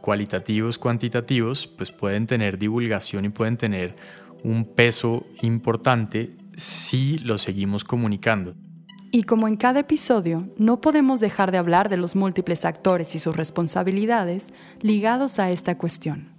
cualitativos, 0.08 0.78
cuantitativos, 0.78 1.68
pues 1.68 1.92
pueden 1.92 2.28
tener 2.28 2.58
divulgación 2.58 3.26
y 3.26 3.30
pueden 3.30 3.58
tener 3.58 3.98
un 4.42 4.64
peso 4.64 5.28
importante 5.42 6.32
si 6.56 7.18
lo 7.18 7.38
seguimos 7.38 7.84
comunicando. 7.84 8.56
Y 9.12 9.24
como 9.24 9.50
en 9.50 9.58
cada 9.58 9.82
episodio, 9.82 10.48
no 10.58 10.80
podemos 10.80 11.20
dejar 11.20 11.52
de 11.52 11.58
hablar 11.58 11.90
de 11.90 11.98
los 11.98 12.16
múltiples 12.16 12.64
actores 12.64 13.16
y 13.16 13.20
sus 13.20 13.36
responsabilidades 13.36 14.54
ligados 14.80 15.40
a 15.40 15.52
esta 15.52 15.78
cuestión. 15.78 16.30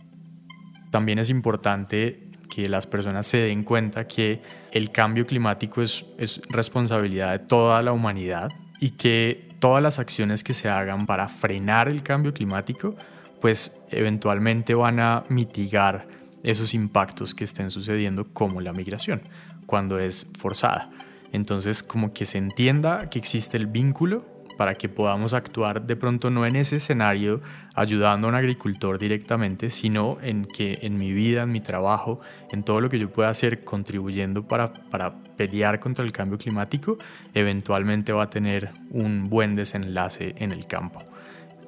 También 0.90 1.18
es 1.18 1.28
importante 1.28 2.30
que 2.48 2.70
las 2.70 2.86
personas 2.86 3.26
se 3.26 3.36
den 3.36 3.64
cuenta 3.64 4.06
que 4.06 4.40
el 4.72 4.90
cambio 4.92 5.26
climático 5.26 5.82
es, 5.82 6.06
es 6.16 6.40
responsabilidad 6.48 7.32
de 7.32 7.40
toda 7.40 7.82
la 7.82 7.92
humanidad 7.92 8.48
y 8.80 8.92
que 8.92 9.46
todas 9.58 9.82
las 9.82 9.98
acciones 9.98 10.42
que 10.42 10.54
se 10.54 10.70
hagan 10.70 11.04
para 11.04 11.28
frenar 11.28 11.90
el 11.90 12.02
cambio 12.02 12.32
climático, 12.32 12.96
pues 13.40 13.80
eventualmente 13.90 14.74
van 14.74 15.00
a 15.00 15.24
mitigar 15.28 16.08
esos 16.42 16.74
impactos 16.74 17.34
que 17.34 17.44
estén 17.44 17.70
sucediendo 17.70 18.26
como 18.32 18.60
la 18.60 18.72
migración, 18.72 19.22
cuando 19.66 19.98
es 19.98 20.28
forzada. 20.38 20.90
Entonces, 21.32 21.82
como 21.82 22.12
que 22.12 22.26
se 22.26 22.38
entienda 22.38 23.10
que 23.10 23.18
existe 23.18 23.56
el 23.56 23.66
vínculo 23.66 24.24
para 24.56 24.74
que 24.74 24.88
podamos 24.88 25.34
actuar 25.34 25.86
de 25.86 25.94
pronto 25.94 26.30
no 26.30 26.44
en 26.44 26.56
ese 26.56 26.76
escenario 26.76 27.40
ayudando 27.76 28.26
a 28.26 28.30
un 28.30 28.34
agricultor 28.34 28.98
directamente, 28.98 29.70
sino 29.70 30.18
en 30.20 30.46
que 30.46 30.80
en 30.82 30.98
mi 30.98 31.12
vida, 31.12 31.44
en 31.44 31.52
mi 31.52 31.60
trabajo, 31.60 32.20
en 32.50 32.64
todo 32.64 32.80
lo 32.80 32.90
que 32.90 32.98
yo 32.98 33.08
pueda 33.08 33.28
hacer 33.28 33.62
contribuyendo 33.62 34.48
para, 34.48 34.72
para 34.72 35.14
pelear 35.36 35.78
contra 35.78 36.04
el 36.04 36.10
cambio 36.10 36.38
climático, 36.38 36.98
eventualmente 37.34 38.12
va 38.12 38.24
a 38.24 38.30
tener 38.30 38.70
un 38.90 39.30
buen 39.30 39.54
desenlace 39.54 40.34
en 40.38 40.50
el 40.50 40.66
campo. 40.66 41.04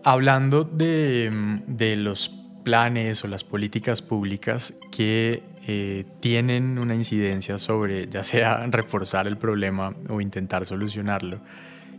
Hablando 0.04 0.64
de, 0.64 1.60
de 1.66 1.96
los 1.96 2.28
planes 2.64 3.24
o 3.24 3.28
las 3.28 3.44
políticas 3.44 4.02
públicas 4.02 4.74
que 4.90 5.42
eh, 5.66 6.04
tienen 6.20 6.78
una 6.78 6.94
incidencia 6.94 7.58
sobre 7.58 8.08
ya 8.08 8.22
sea 8.22 8.66
reforzar 8.70 9.26
el 9.26 9.36
problema 9.36 9.94
o 10.08 10.20
intentar 10.20 10.66
solucionarlo. 10.66 11.40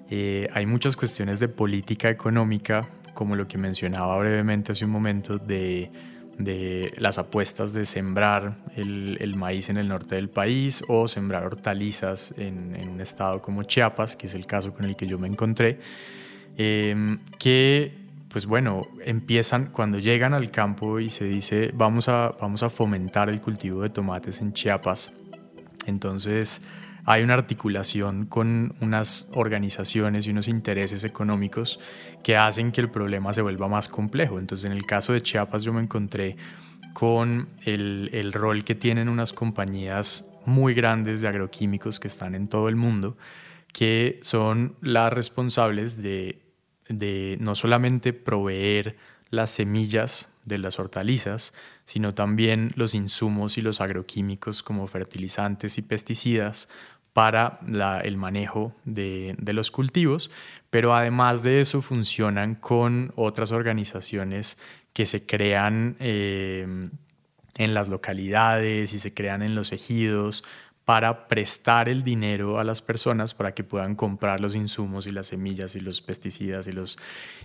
Eh, 0.10 0.50
hay 0.54 0.66
muchas 0.66 0.98
cuestiones 0.98 1.40
de 1.40 1.48
política 1.48 2.10
económica, 2.10 2.90
como 3.14 3.36
lo 3.36 3.48
que 3.48 3.58
mencionaba 3.58 4.18
brevemente 4.18 4.74
hace 4.74 4.84
un 4.86 4.92
momento, 4.92 5.38
de, 5.38 5.90
de 6.38 6.94
las 6.98 7.18
apuestas 7.18 7.72
de 7.72 7.86
sembrar 7.86 8.58
el, 8.76 9.36
maíz 9.36 9.70
en 9.70 9.78
el 9.78 9.88
norte 9.88 10.16
del 10.16 10.30
país 10.30 10.84
o 10.88 11.08
sembrar 11.08 11.46
hortalizas 11.46 12.34
en, 12.38 12.76
en, 12.76 12.90
un 12.90 13.00
estado 13.00 13.42
como 13.42 13.64
Chiapas, 13.64 14.16
que 14.18 14.28
es 14.28 14.36
el 14.36 14.46
caso 14.46 14.74
con 14.74 14.86
el 14.86 14.96
que 14.96 15.08
yo 15.08 15.18
me 15.18 15.28
encontré, 15.28 15.80
eh, 16.64 17.18
que 17.40 17.98
pues 18.30 18.46
bueno, 18.46 18.88
empiezan 19.04 19.72
cuando 19.72 19.98
llegan 19.98 20.34
al 20.34 20.52
campo 20.52 21.00
y 21.00 21.10
se 21.10 21.26
dice 21.26 21.72
vamos 21.74 22.08
a, 22.08 22.36
vamos 22.40 22.62
a 22.62 22.70
fomentar 22.70 23.30
el 23.30 23.42
cultivo 23.42 23.82
de 23.82 23.90
tomates 23.90 24.40
en 24.42 24.54
Chiapas. 24.54 25.12
Entonces 25.88 26.62
hay 27.04 27.24
una 27.24 27.34
articulación 27.34 28.28
con 28.28 28.76
unas 28.80 29.30
organizaciones 29.34 30.28
y 30.28 30.30
unos 30.30 30.48
intereses 30.48 31.04
económicos 31.04 31.80
que 32.24 32.38
hacen 32.38 32.72
que 32.72 32.82
el 32.82 32.92
problema 32.92 33.34
se 33.34 33.42
vuelva 33.42 33.68
más 33.68 33.90
complejo. 33.90 34.38
Entonces 34.38 34.70
en 34.70 34.78
el 34.78 34.86
caso 34.86 35.14
de 35.14 35.22
Chiapas 35.22 35.64
yo 35.64 35.74
me 35.74 35.82
encontré 35.82 36.38
con 36.94 37.50
el, 37.64 38.12
el 38.14 38.32
rol 38.32 38.64
que 38.64 38.76
tienen 38.76 39.10
unas 39.10 39.34
compañías 39.34 40.32
muy 40.46 40.76
grandes 40.76 41.22
de 41.22 41.28
agroquímicos 41.28 42.00
que 42.00 42.08
están 42.08 42.36
en 42.36 42.48
todo 42.48 42.70
el 42.70 42.76
mundo, 42.76 43.18
que 43.74 44.20
son 44.22 44.76
las 44.82 45.12
responsables 45.12 46.02
de 46.02 46.41
de 46.92 47.38
no 47.40 47.56
solamente 47.56 48.14
proveer 48.14 48.96
las 49.30 49.52
semillas 49.52 50.30
de 50.46 50.58
las 50.58 50.80
hortalizas, 50.80 51.54
sino 51.86 52.14
también 52.14 52.72
los 52.76 52.94
insumos 52.94 53.58
y 53.58 53.62
los 53.62 53.82
agroquímicos 53.82 54.64
como 54.64 54.88
fertilizantes 54.88 55.78
y 55.78 55.82
pesticidas 55.82 56.68
para 57.14 57.60
el 58.04 58.18
manejo 58.18 58.74
de, 58.86 59.36
los 59.54 59.72
cultivos, 59.72 60.32
pero 60.70 60.96
además 60.96 61.44
de 61.44 61.60
eso 61.62 61.82
funcionan 61.82 62.56
con 62.56 63.12
otras 63.16 63.52
organizaciones 63.52 64.58
que 64.94 65.06
se 65.06 65.26
crean 65.26 65.98
eh, 66.00 66.90
en 67.58 67.74
las 67.74 67.90
localidades 67.90 68.94
y 68.94 69.00
se 69.00 69.14
crean 69.14 69.42
en 69.42 69.56
los 69.56 69.74
ejidos 69.74 70.44
para 70.92 71.30
prestar 71.30 71.88
el 71.88 72.04
dinero 72.04 72.60
a 72.60 72.66
las 72.66 72.82
personas 72.82 73.34
para 73.34 73.54
que 73.54 73.64
puedan 73.64 73.96
comprar 73.96 74.42
los 74.42 74.56
insumos 74.56 75.08
y 75.08 75.12
las 75.14 75.28
semillas 75.28 75.78
y 75.78 75.80
los 75.80 76.02
pesticidas 76.02 76.68
y 76.68 76.74
los 76.74 76.98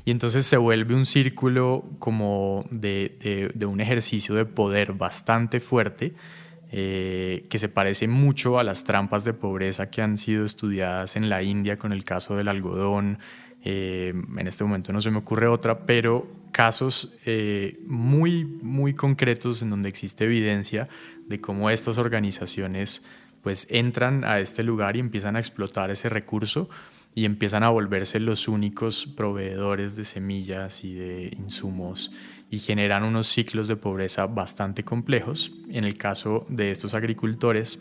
y 0.04 0.11
entonces 0.11 0.46
se 0.46 0.56
vuelve 0.56 0.96
un 0.96 1.06
círculo 1.06 1.85
como 2.00 2.64
de, 2.72 3.52
de, 3.54 3.66
un 3.66 3.80
ejercicio 3.80 4.35
de 4.35 4.46
poder 4.46 4.94
bastante 4.94 5.61
fuerte 5.61 6.12
eh, 6.72 7.46
que 7.48 7.61
se 7.61 7.68
parece 7.68 8.09
mucho 8.09 8.59
a 8.59 8.64
las 8.64 8.82
trampas 8.82 9.22
de 9.22 9.32
pobreza 9.32 9.90
que 9.90 10.02
han 10.02 10.18
sido 10.18 10.44
estudiadas 10.44 11.14
en 11.14 11.28
la 11.28 11.44
India 11.44 11.76
con 11.76 11.92
el 11.92 12.02
caso 12.02 12.35
del 12.35 12.48
algodón. 12.48 13.20
Eh, 13.62 14.12
en 14.38 14.48
este 14.48 14.64
momento 14.64 14.92
no 14.92 15.00
se 15.00 15.12
me 15.12 15.18
ocurre 15.18 15.46
otra 15.46 15.87
pero 15.87 16.26
casos 16.50 17.12
eh, 17.26 17.76
muy 17.87 18.44
muy 18.44 18.92
concretos 18.92 19.62
en 19.62 19.70
donde 19.70 19.88
existe 19.88 20.24
evidencia 20.24 20.88
de 21.28 21.40
cómo 21.40 21.70
estas 21.70 21.98
organizaciones 21.98 23.02
pues 23.46 23.68
entran 23.70 24.24
a 24.24 24.40
este 24.40 24.64
lugar 24.64 24.96
y 24.96 24.98
empiezan 24.98 25.37
a 25.37 25.38
explotar 25.38 25.92
ese 25.92 26.09
recurso 26.09 26.68
y 27.14 27.26
empiezan 27.26 27.62
a 27.62 27.68
volverse 27.68 28.18
los 28.18 28.48
únicos 28.48 29.06
proveedores 29.06 29.94
de 29.94 30.04
semillas 30.04 30.82
y 30.82 30.94
de 30.94 31.32
insumos 31.38 32.11
y 32.50 32.59
generan 32.59 33.04
unos 33.04 33.28
ciclos 33.28 33.68
de 33.68 33.76
pobreza 33.76 34.26
bastante 34.26 34.82
complejos. 34.82 35.52
En 35.70 35.85
el 35.85 35.96
caso 35.96 36.44
de 36.48 36.72
estos 36.72 36.92
agricultores, 36.94 37.78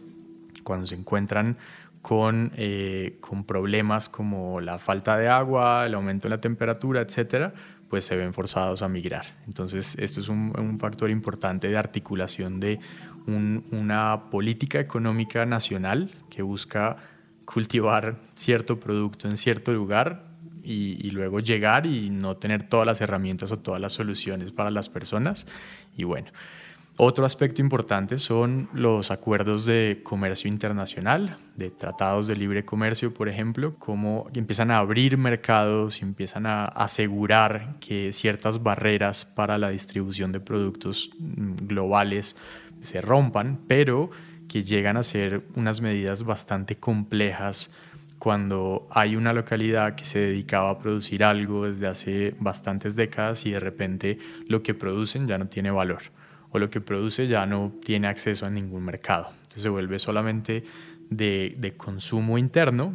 cuando 0.63 0.85
se 0.85 0.93
encuentran 0.93 1.57
con, 2.03 2.51
eh, 2.57 3.17
con 3.19 3.43
problemas 3.43 4.07
como 4.07 4.61
la 4.61 4.77
falta 4.77 5.17
de 5.17 5.29
agua, 5.29 5.87
el 5.87 5.95
aumento 5.95 6.27
de 6.27 6.35
la 6.35 6.41
temperatura, 6.41 7.01
etcétera, 7.01 7.55
pues 7.89 8.05
se 8.05 8.15
ven 8.15 8.35
forzados 8.35 8.83
a 8.83 8.87
migrar. 8.87 9.25
Entonces, 9.47 9.97
esto 9.97 10.19
es 10.19 10.29
un, 10.29 10.53
un 10.59 10.79
factor 10.79 11.09
importante 11.09 11.69
de 11.69 11.77
articulación 11.77 12.59
de 12.59 12.79
una 13.27 14.29
política 14.29 14.79
económica 14.79 15.45
nacional 15.45 16.11
que 16.29 16.41
busca 16.41 16.97
cultivar 17.45 18.17
cierto 18.35 18.79
producto 18.79 19.27
en 19.27 19.37
cierto 19.37 19.71
lugar 19.73 20.25
y, 20.63 21.09
luego 21.11 21.39
llegar 21.39 21.85
y 21.85 22.09
no 22.09 22.37
tener 22.37 22.63
todas 22.67 22.87
las 22.87 22.99
herramientas 22.99 23.51
o 23.51 23.59
todas 23.59 23.79
las 23.79 23.93
soluciones 23.93 24.51
para 24.51 24.71
las 24.71 24.89
personas. 24.89 25.45
Y 25.95 26.05
bueno, 26.05 26.31
otro 26.97 27.25
aspecto 27.25 27.61
importante 27.61 28.17
son 28.17 28.69
los 28.73 29.11
acuerdos 29.11 29.65
de 29.65 29.99
comercio 30.03 30.49
internacional, 30.49 31.37
de 31.55 31.69
tratados 31.69 32.25
de 32.25 32.35
libre 32.35 32.65
comercio, 32.65 33.13
por 33.13 33.29
ejemplo, 33.29 33.75
cómo 33.77 34.27
empiezan 34.33 34.71
a 34.71 34.77
abrir 34.77 35.17
mercados 35.17 35.99
y 35.99 36.03
empiezan 36.03 36.45
a 36.45 36.65
asegurar 36.65 37.75
que 37.79 38.13
ciertas 38.13 38.63
barreras 38.63 39.25
para 39.25 39.57
la 39.57 39.69
distribución 39.69 40.31
de 40.31 40.39
productos 40.39 41.11
mm, 41.19 41.67
globales 41.67 42.37
se 42.85 43.01
rompan, 43.01 43.59
pero 43.67 44.09
que 44.47 44.63
llegan 44.63 44.97
a 44.97 45.03
ser 45.03 45.43
unas 45.55 45.81
medidas 45.81 46.23
bastante 46.23 46.75
complejas 46.75 47.71
cuando 48.19 48.87
hay 48.91 49.15
una 49.15 49.33
localidad 49.33 49.95
que 49.95 50.05
se 50.05 50.19
dedicaba 50.19 50.69
a 50.69 50.79
producir 50.79 51.23
algo 51.23 51.65
desde 51.65 51.87
hace 51.87 52.35
bastantes 52.39 52.95
décadas 52.95 53.45
y 53.45 53.51
de 53.51 53.59
repente 53.59 54.19
lo 54.47 54.63
que 54.63 54.73
producen 54.73 55.27
ya 55.27 55.37
no 55.37 55.47
tiene 55.47 55.71
valor 55.71 56.01
o 56.51 56.59
lo 56.59 56.69
que 56.69 56.79
produce 56.79 57.27
ya 57.27 57.45
no 57.45 57.73
tiene 57.83 58.07
acceso 58.07 58.45
a 58.45 58.49
ningún 58.49 58.85
mercado. 58.85 59.27
Entonces 59.33 59.63
se 59.63 59.69
vuelve 59.69 59.99
solamente 59.99 60.63
de, 61.09 61.55
de 61.57 61.75
consumo 61.75 62.37
interno 62.37 62.93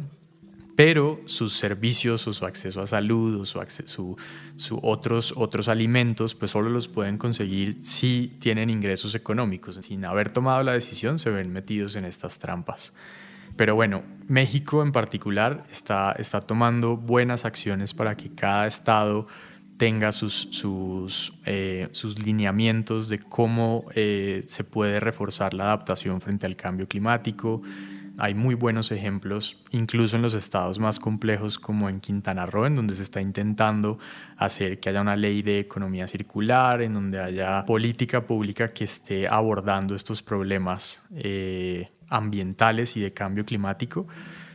pero 0.83 1.21
sus 1.27 1.53
servicios 1.53 2.25
o 2.27 2.33
su 2.33 2.43
acceso 2.43 2.81
a 2.81 2.87
salud 2.87 3.39
o 3.39 3.45
su, 3.45 4.17
su, 4.55 4.79
otros, 4.81 5.31
otros 5.37 5.67
alimentos, 5.67 6.33
pues 6.33 6.49
solo 6.49 6.71
los 6.71 6.87
pueden 6.87 7.19
conseguir 7.19 7.77
si 7.83 8.35
tienen 8.39 8.71
ingresos 8.71 9.13
económicos. 9.13 9.75
Sin 9.75 10.03
haber 10.05 10.33
tomado 10.33 10.63
la 10.63 10.71
decisión, 10.71 11.19
se 11.19 11.29
ven 11.29 11.53
metidos 11.53 11.95
en 11.97 12.05
estas 12.05 12.39
trampas. 12.39 12.95
Pero 13.55 13.75
bueno, 13.75 14.01
México 14.27 14.81
en 14.81 14.91
particular 14.91 15.65
está, 15.71 16.13
está 16.13 16.41
tomando 16.41 16.97
buenas 16.97 17.45
acciones 17.45 17.93
para 17.93 18.17
que 18.17 18.33
cada 18.33 18.65
estado 18.65 19.27
tenga 19.77 20.11
sus, 20.11 20.47
sus, 20.49 21.33
eh, 21.45 21.89
sus 21.91 22.17
lineamientos 22.17 23.07
de 23.07 23.19
cómo 23.19 23.85
eh, 23.93 24.45
se 24.47 24.63
puede 24.63 24.99
reforzar 24.99 25.53
la 25.53 25.65
adaptación 25.65 26.21
frente 26.21 26.47
al 26.47 26.55
cambio 26.55 26.87
climático, 26.87 27.61
hay 28.17 28.35
muy 28.35 28.55
buenos 28.55 28.91
ejemplos, 28.91 29.57
incluso 29.71 30.15
en 30.15 30.21
los 30.21 30.33
estados 30.33 30.79
más 30.79 30.99
complejos 30.99 31.57
como 31.57 31.89
en 31.89 31.99
Quintana 31.99 32.45
Roo, 32.45 32.65
en 32.65 32.75
donde 32.75 32.95
se 32.95 33.03
está 33.03 33.21
intentando 33.21 33.99
hacer 34.37 34.79
que 34.79 34.89
haya 34.89 35.01
una 35.01 35.15
ley 35.15 35.41
de 35.41 35.59
economía 35.59 36.07
circular, 36.07 36.81
en 36.81 36.93
donde 36.93 37.19
haya 37.19 37.65
política 37.65 38.25
pública 38.25 38.73
que 38.73 38.83
esté 38.83 39.27
abordando 39.27 39.95
estos 39.95 40.21
problemas 40.21 41.03
eh, 41.15 41.89
ambientales 42.09 42.95
y 42.97 43.01
de 43.01 43.13
cambio 43.13 43.45
climático. 43.45 44.07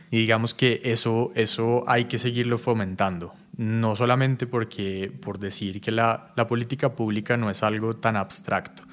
Y 0.09 0.19
digamos 0.19 0.53
que 0.53 0.81
eso, 0.85 1.31
eso 1.35 1.83
hay 1.87 2.05
que 2.05 2.17
seguirlo 2.17 2.57
fomentando, 2.57 3.33
no 3.57 3.95
solamente 3.95 4.47
porque, 4.47 5.11
por 5.21 5.39
decir 5.39 5.81
que 5.81 5.91
la, 5.91 6.31
la 6.37 6.47
política 6.47 6.95
pública 6.95 7.35
no 7.35 7.49
es 7.49 7.63
algo 7.63 7.95
tan 7.95 8.15
abstracto. 8.15 8.83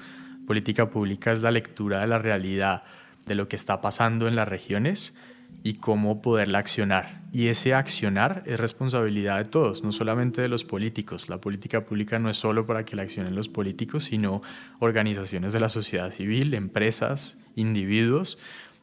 Política 0.45 0.89
pública 0.89 1.31
es 1.31 1.41
la 1.41 1.51
lectura 1.51 2.01
de 2.01 2.07
la 2.07 2.19
realidad, 2.19 2.83
de 3.25 3.35
lo 3.35 3.47
que 3.47 3.55
está 3.55 3.81
pasando 3.81 4.27
en 4.27 4.35
las 4.35 4.47
regiones 4.47 5.17
y 5.63 5.75
cómo 5.75 6.21
poderla 6.21 6.59
accionar. 6.59 7.21
Y 7.31 7.47
ese 7.47 7.73
accionar 7.73 8.43
es 8.45 8.59
responsabilidad 8.59 9.37
de 9.37 9.45
todos, 9.45 9.83
no 9.83 9.91
solamente 9.91 10.41
de 10.41 10.49
los 10.49 10.63
políticos. 10.63 11.27
La 11.27 11.41
política 11.41 11.85
pública 11.85 12.19
no 12.19 12.29
es 12.29 12.37
solo 12.37 12.65
para 12.65 12.85
que 12.85 12.95
la 12.95 13.03
accionen 13.03 13.35
los 13.35 13.49
políticos, 13.49 14.05
sino 14.05 14.41
organizaciones 14.79 15.53
de 15.53 15.59
la 15.59 15.69
sociedad 15.69 16.11
civil, 16.11 16.53
empresas, 16.53 17.39
individuos, 17.55 18.37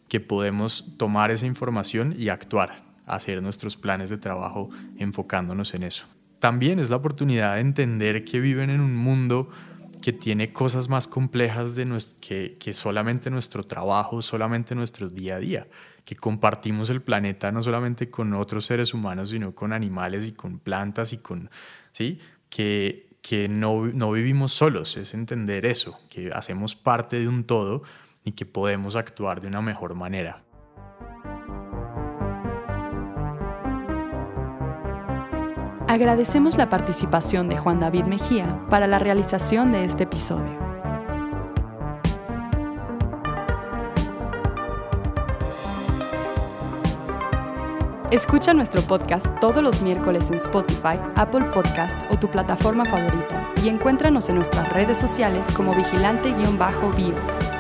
que 0.08 0.20
podemos 0.20 0.96
tomar 0.98 1.30
esa 1.30 1.46
información 1.46 2.14
y 2.18 2.28
actuar, 2.28 2.82
hacer 3.06 3.42
nuestros 3.42 3.76
planes 3.76 4.10
de 4.10 4.18
trabajo 4.18 4.68
enfocándonos 4.98 5.74
en 5.74 5.84
eso. 5.84 6.06
También 6.38 6.80
es 6.80 6.90
la 6.90 6.96
oportunidad 6.96 7.54
de 7.54 7.60
entender 7.60 8.24
que 8.24 8.40
viven 8.40 8.68
en 8.68 8.80
un 8.80 8.96
mundo 8.96 9.48
que 10.02 10.12
tiene 10.12 10.52
cosas 10.52 10.90
más 10.90 11.06
complejas 11.06 11.74
de 11.74 11.86
que, 12.20 12.58
que 12.58 12.74
solamente 12.74 13.30
nuestro 13.30 13.64
trabajo, 13.64 14.20
solamente 14.20 14.74
nuestro 14.74 15.08
día 15.08 15.36
a 15.36 15.38
día, 15.38 15.68
que 16.04 16.16
compartimos 16.16 16.90
el 16.90 17.00
planeta 17.00 17.50
no 17.52 17.62
solamente 17.62 18.10
con 18.10 18.34
otros 18.34 18.66
seres 18.66 18.92
humanos, 18.92 19.30
sino 19.30 19.54
con 19.54 19.72
animales 19.72 20.26
y 20.26 20.32
con 20.32 20.58
plantas 20.58 21.14
y 21.14 21.18
con, 21.18 21.50
¿sí? 21.92 22.18
Que, 22.50 23.08
que 23.22 23.48
no, 23.48 23.86
no 23.86 24.12
vivimos 24.12 24.52
solos, 24.52 24.96
es 24.98 25.14
entender 25.14 25.64
eso, 25.64 25.98
que 26.10 26.30
hacemos 26.34 26.76
parte 26.76 27.18
de 27.18 27.28
un 27.28 27.44
todo 27.44 27.82
y 28.24 28.32
que 28.32 28.44
podemos 28.44 28.96
actuar 28.96 29.40
de 29.40 29.46
una 29.46 29.62
mejor 29.62 29.94
manera. 29.94 30.42
Agradecemos 35.88 36.56
la 36.56 36.68
participación 36.68 37.48
de 37.48 37.58
Juan 37.58 37.80
David 37.80 38.04
Mejía 38.04 38.64
para 38.70 38.86
la 38.86 38.98
realización 38.98 39.72
de 39.72 39.84
este 39.84 40.04
episodio. 40.04 40.62
Escucha 48.10 48.52
nuestro 48.52 48.82
podcast 48.82 49.26
todos 49.40 49.62
los 49.62 49.80
miércoles 49.80 50.28
en 50.30 50.36
Spotify, 50.36 50.98
Apple 51.14 51.46
Podcast 51.46 51.98
o 52.10 52.18
tu 52.18 52.28
plataforma 52.28 52.84
favorita 52.84 53.50
y 53.62 53.68
encuéntranos 53.68 54.28
en 54.28 54.36
nuestras 54.36 54.70
redes 54.70 54.98
sociales 54.98 55.50
como 55.56 55.74
vigilante-bio. 55.74 57.51